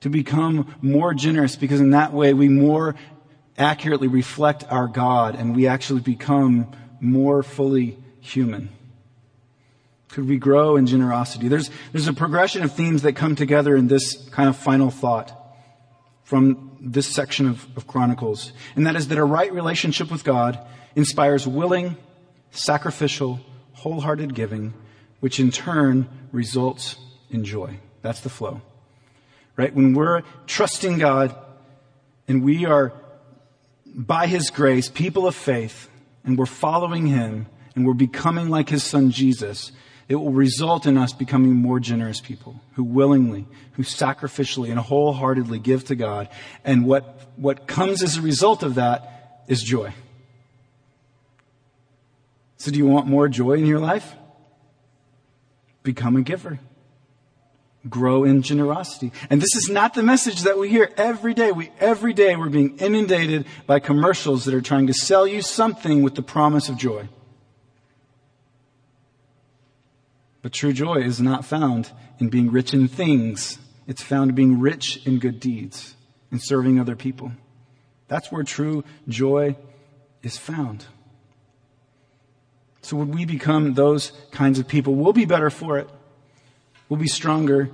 to 0.00 0.10
become 0.10 0.74
more 0.82 1.14
generous 1.14 1.56
because 1.56 1.80
in 1.80 1.92
that 1.92 2.12
way 2.12 2.34
we 2.34 2.48
more 2.48 2.96
accurately 3.56 4.08
reflect 4.08 4.64
our 4.70 4.88
God 4.88 5.36
and 5.36 5.56
we 5.56 5.66
actually 5.66 6.00
become 6.00 6.70
more 7.00 7.42
fully 7.42 7.96
human? 8.20 8.68
Could 10.12 10.28
we 10.28 10.38
grow 10.38 10.76
in 10.76 10.86
generosity? 10.86 11.48
There's, 11.48 11.70
there's 11.92 12.08
a 12.08 12.12
progression 12.12 12.62
of 12.62 12.72
themes 12.72 13.02
that 13.02 13.12
come 13.12 13.36
together 13.36 13.76
in 13.76 13.86
this 13.86 14.28
kind 14.30 14.48
of 14.48 14.56
final 14.56 14.90
thought 14.90 15.36
from 16.24 16.76
this 16.80 17.06
section 17.06 17.48
of, 17.48 17.66
of 17.76 17.86
Chronicles. 17.86 18.52
And 18.74 18.86
that 18.86 18.96
is 18.96 19.08
that 19.08 19.18
a 19.18 19.24
right 19.24 19.52
relationship 19.52 20.10
with 20.10 20.24
God 20.24 20.58
inspires 20.96 21.46
willing, 21.46 21.96
sacrificial, 22.50 23.40
wholehearted 23.72 24.34
giving, 24.34 24.74
which 25.20 25.38
in 25.38 25.50
turn 25.50 26.08
results 26.32 26.96
in 27.30 27.44
joy. 27.44 27.78
That's 28.02 28.20
the 28.20 28.28
flow. 28.28 28.62
Right? 29.56 29.74
When 29.74 29.94
we're 29.94 30.22
trusting 30.46 30.98
God 30.98 31.36
and 32.26 32.42
we 32.42 32.64
are, 32.64 32.92
by 33.94 34.26
His 34.26 34.50
grace, 34.50 34.88
people 34.88 35.26
of 35.26 35.34
faith, 35.34 35.88
and 36.24 36.38
we're 36.38 36.46
following 36.46 37.06
Him 37.06 37.46
and 37.74 37.86
we're 37.86 37.94
becoming 37.94 38.48
like 38.48 38.68
His 38.68 38.82
Son 38.82 39.10
Jesus, 39.10 39.72
it 40.10 40.16
will 40.16 40.32
result 40.32 40.86
in 40.86 40.98
us 40.98 41.12
becoming 41.12 41.54
more 41.54 41.78
generous 41.78 42.20
people 42.20 42.60
who 42.72 42.82
willingly, 42.82 43.46
who 43.74 43.84
sacrificially 43.84 44.68
and 44.68 44.80
wholeheartedly 44.80 45.60
give 45.60 45.84
to 45.84 45.94
God. 45.94 46.28
And 46.64 46.84
what, 46.84 47.30
what 47.36 47.68
comes 47.68 48.02
as 48.02 48.16
a 48.16 48.20
result 48.20 48.64
of 48.64 48.74
that 48.74 49.44
is 49.46 49.62
joy. 49.62 49.94
So 52.56 52.72
do 52.72 52.78
you 52.78 52.86
want 52.86 53.06
more 53.06 53.28
joy 53.28 53.52
in 53.52 53.66
your 53.66 53.78
life? 53.78 54.16
Become 55.84 56.16
a 56.16 56.22
giver. 56.22 56.58
Grow 57.88 58.24
in 58.24 58.42
generosity. 58.42 59.12
And 59.30 59.40
this 59.40 59.54
is 59.54 59.70
not 59.70 59.94
the 59.94 60.02
message 60.02 60.42
that 60.42 60.58
we 60.58 60.68
hear 60.68 60.90
every 60.96 61.34
day. 61.34 61.52
We, 61.52 61.70
every 61.78 62.14
day 62.14 62.34
we're 62.34 62.48
being 62.48 62.76
inundated 62.78 63.46
by 63.64 63.78
commercials 63.78 64.44
that 64.46 64.54
are 64.54 64.60
trying 64.60 64.88
to 64.88 64.92
sell 64.92 65.24
you 65.24 65.40
something 65.40 66.02
with 66.02 66.16
the 66.16 66.22
promise 66.22 66.68
of 66.68 66.76
joy. 66.76 67.08
But 70.42 70.52
true 70.52 70.72
joy 70.72 70.96
is 70.96 71.20
not 71.20 71.44
found 71.44 71.90
in 72.18 72.28
being 72.28 72.50
rich 72.50 72.72
in 72.72 72.88
things. 72.88 73.58
It's 73.86 74.02
found 74.02 74.30
in 74.30 74.34
being 74.36 74.60
rich 74.60 75.06
in 75.06 75.18
good 75.18 75.40
deeds, 75.40 75.94
and 76.30 76.40
serving 76.42 76.78
other 76.78 76.96
people. 76.96 77.32
That's 78.08 78.32
where 78.32 78.42
true 78.42 78.84
joy 79.08 79.56
is 80.22 80.36
found. 80.36 80.86
So 82.82 82.96
would 82.96 83.14
we 83.14 83.24
become 83.24 83.74
those 83.74 84.12
kinds 84.32 84.58
of 84.58 84.66
people? 84.66 84.94
We'll 84.94 85.12
be 85.12 85.26
better 85.26 85.50
for 85.50 85.78
it. 85.78 85.88
We'll 86.88 87.00
be 87.00 87.08
stronger. 87.08 87.70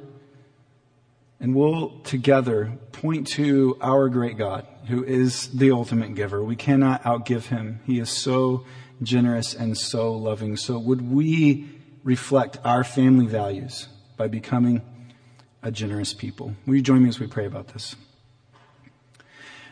And 1.39 1.55
we'll 1.55 2.01
together 2.01 2.73
point 2.93 3.27
to 3.29 3.77
our 3.81 4.09
great 4.09 4.39
God, 4.39 4.67
who 4.89 5.05
is 5.05 5.49
the 5.49 5.71
ultimate 5.71 6.15
giver. 6.15 6.43
We 6.43 6.57
cannot 6.57 7.03
outgive 7.05 7.47
him. 7.47 7.81
He 7.85 7.99
is 8.01 8.11
so 8.11 8.65
generous 9.03 9.55
and 9.55 9.77
so 9.77 10.13
loving. 10.13 10.57
So 10.57 10.79
would 10.79 11.11
we 11.11 11.76
reflect 12.07 12.57
our 12.65 12.85
family 12.85 13.27
values 13.27 13.89
by 14.17 14.29
becoming 14.29 14.81
a 15.61 15.73
generous 15.73 16.15
people. 16.15 16.55
Will 16.65 16.77
you 16.77 16.81
join 16.81 17.03
me 17.03 17.09
as 17.09 17.19
we 17.19 17.27
pray 17.27 17.47
about 17.47 17.69
this? 17.69 17.97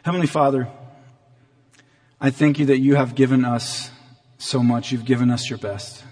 Heavenly 0.02 0.26
Father, 0.26 0.68
I 2.20 2.30
thank 2.30 2.58
you 2.58 2.66
that 2.66 2.80
you 2.80 2.96
have 2.96 3.14
given 3.14 3.44
us 3.44 3.92
so 4.36 4.64
much. 4.64 4.90
You've 4.90 5.04
given 5.04 5.30
us 5.30 5.48
your 5.48 5.60
best. 5.60 6.02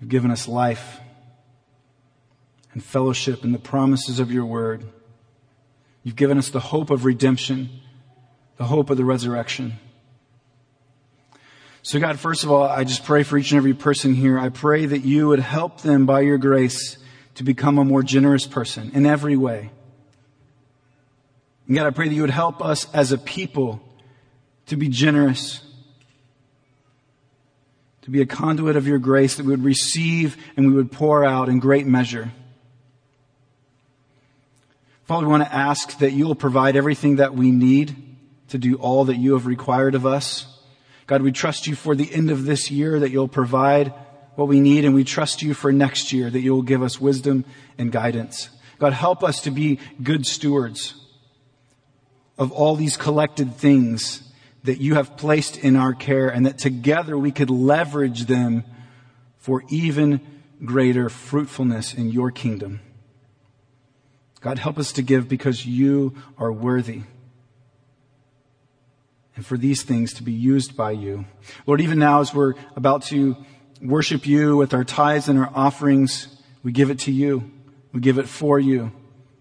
You've 0.00 0.08
given 0.08 0.30
us 0.30 0.48
life 0.48 1.00
and 2.72 2.82
fellowship 2.82 3.44
and 3.44 3.54
the 3.54 3.58
promises 3.58 4.18
of 4.18 4.32
your 4.32 4.46
word. 4.46 4.86
You've 6.02 6.16
given 6.16 6.38
us 6.38 6.48
the 6.48 6.60
hope 6.60 6.88
of 6.88 7.04
redemption, 7.04 7.68
the 8.56 8.64
hope 8.64 8.88
of 8.88 8.96
the 8.96 9.04
resurrection. 9.04 9.74
So 11.86 12.00
God, 12.00 12.18
first 12.18 12.42
of 12.42 12.50
all, 12.50 12.64
I 12.64 12.82
just 12.82 13.04
pray 13.04 13.22
for 13.22 13.38
each 13.38 13.52
and 13.52 13.58
every 13.58 13.72
person 13.72 14.12
here. 14.12 14.40
I 14.40 14.48
pray 14.48 14.86
that 14.86 15.04
you 15.04 15.28
would 15.28 15.38
help 15.38 15.82
them 15.82 16.04
by 16.04 16.22
your 16.22 16.36
grace 16.36 16.98
to 17.36 17.44
become 17.44 17.78
a 17.78 17.84
more 17.84 18.02
generous 18.02 18.44
person 18.44 18.90
in 18.92 19.06
every 19.06 19.36
way. 19.36 19.70
And 21.68 21.76
God, 21.76 21.86
I 21.86 21.90
pray 21.90 22.08
that 22.08 22.14
you 22.16 22.22
would 22.22 22.30
help 22.30 22.60
us 22.60 22.92
as 22.92 23.12
a 23.12 23.18
people 23.18 23.80
to 24.66 24.76
be 24.76 24.88
generous, 24.88 25.60
to 28.02 28.10
be 28.10 28.20
a 28.20 28.26
conduit 28.26 28.74
of 28.74 28.88
your 28.88 28.98
grace 28.98 29.36
that 29.36 29.46
we 29.46 29.50
would 29.50 29.62
receive 29.62 30.36
and 30.56 30.66
we 30.66 30.72
would 30.72 30.90
pour 30.90 31.24
out 31.24 31.48
in 31.48 31.60
great 31.60 31.86
measure. 31.86 32.32
Father, 35.04 35.24
we 35.24 35.30
want 35.30 35.44
to 35.44 35.54
ask 35.54 35.96
that 36.00 36.10
you 36.10 36.26
will 36.26 36.34
provide 36.34 36.74
everything 36.74 37.16
that 37.16 37.36
we 37.36 37.52
need 37.52 37.94
to 38.48 38.58
do 38.58 38.74
all 38.74 39.04
that 39.04 39.18
you 39.18 39.34
have 39.34 39.46
required 39.46 39.94
of 39.94 40.04
us. 40.04 40.52
God, 41.06 41.22
we 41.22 41.30
trust 41.32 41.66
you 41.66 41.76
for 41.76 41.94
the 41.94 42.12
end 42.12 42.30
of 42.30 42.44
this 42.44 42.70
year 42.70 42.98
that 42.98 43.10
you'll 43.10 43.28
provide 43.28 43.92
what 44.34 44.48
we 44.48 44.60
need, 44.60 44.84
and 44.84 44.94
we 44.94 45.04
trust 45.04 45.40
you 45.40 45.54
for 45.54 45.72
next 45.72 46.12
year 46.12 46.28
that 46.28 46.40
you'll 46.40 46.62
give 46.62 46.82
us 46.82 47.00
wisdom 47.00 47.44
and 47.78 47.92
guidance. 47.92 48.50
God, 48.78 48.92
help 48.92 49.22
us 49.22 49.40
to 49.42 49.50
be 49.50 49.78
good 50.02 50.26
stewards 50.26 50.94
of 52.36 52.52
all 52.52 52.76
these 52.76 52.96
collected 52.96 53.54
things 53.54 54.22
that 54.64 54.78
you 54.78 54.96
have 54.96 55.16
placed 55.16 55.56
in 55.56 55.76
our 55.76 55.94
care, 55.94 56.28
and 56.28 56.44
that 56.44 56.58
together 56.58 57.16
we 57.16 57.30
could 57.30 57.50
leverage 57.50 58.26
them 58.26 58.64
for 59.38 59.62
even 59.68 60.20
greater 60.64 61.08
fruitfulness 61.08 61.94
in 61.94 62.10
your 62.10 62.30
kingdom. 62.30 62.80
God, 64.40 64.58
help 64.58 64.76
us 64.76 64.92
to 64.92 65.02
give 65.02 65.28
because 65.28 65.64
you 65.64 66.14
are 66.36 66.52
worthy 66.52 67.02
and 69.36 69.46
for 69.46 69.56
these 69.56 69.82
things 69.82 70.14
to 70.14 70.22
be 70.22 70.32
used 70.32 70.76
by 70.76 70.90
you. 70.90 71.26
Lord, 71.66 71.80
even 71.80 71.98
now 71.98 72.20
as 72.20 72.34
we're 72.34 72.54
about 72.74 73.02
to 73.04 73.36
worship 73.82 74.26
you 74.26 74.56
with 74.56 74.74
our 74.74 74.84
tithes 74.84 75.28
and 75.28 75.38
our 75.38 75.50
offerings, 75.54 76.28
we 76.62 76.72
give 76.72 76.90
it 76.90 76.98
to 77.00 77.12
you. 77.12 77.50
We 77.92 78.00
give 78.00 78.18
it 78.18 78.28
for 78.28 78.58
you 78.58 78.92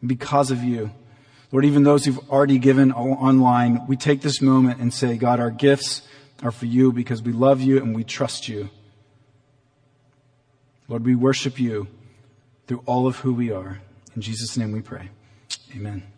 because 0.06 0.52
of 0.52 0.64
you. 0.64 0.92
Lord, 1.52 1.66
even 1.66 1.84
those 1.84 2.06
who've 2.06 2.30
already 2.30 2.60
given 2.60 2.92
online, 2.92 3.88
we 3.88 3.96
take 3.96 4.22
this 4.22 4.42
moment 4.42 4.80
and 4.80 4.94
say, 4.94 5.16
God, 5.18 5.40
our 5.40 5.52
gifts 5.52 6.02
are 6.44 6.52
for 6.52 6.66
you 6.66 6.92
because 6.92 7.22
we 7.22 7.32
love 7.32 7.62
you 7.62 7.78
and 7.78 7.96
we 7.96 8.04
trust 8.04 8.50
you. 8.50 8.70
Lord, 10.88 11.06
we 11.06 11.16
worship 11.16 11.60
you 11.60 11.88
through 12.68 12.84
all 12.86 13.08
of 13.08 13.18
who 13.18 13.34
we 13.34 13.52
are. 13.52 13.80
In 14.16 14.22
Jesus' 14.22 14.58
name 14.58 14.72
we 14.72 14.82
pray. 14.82 15.10
Amen. 15.76 16.15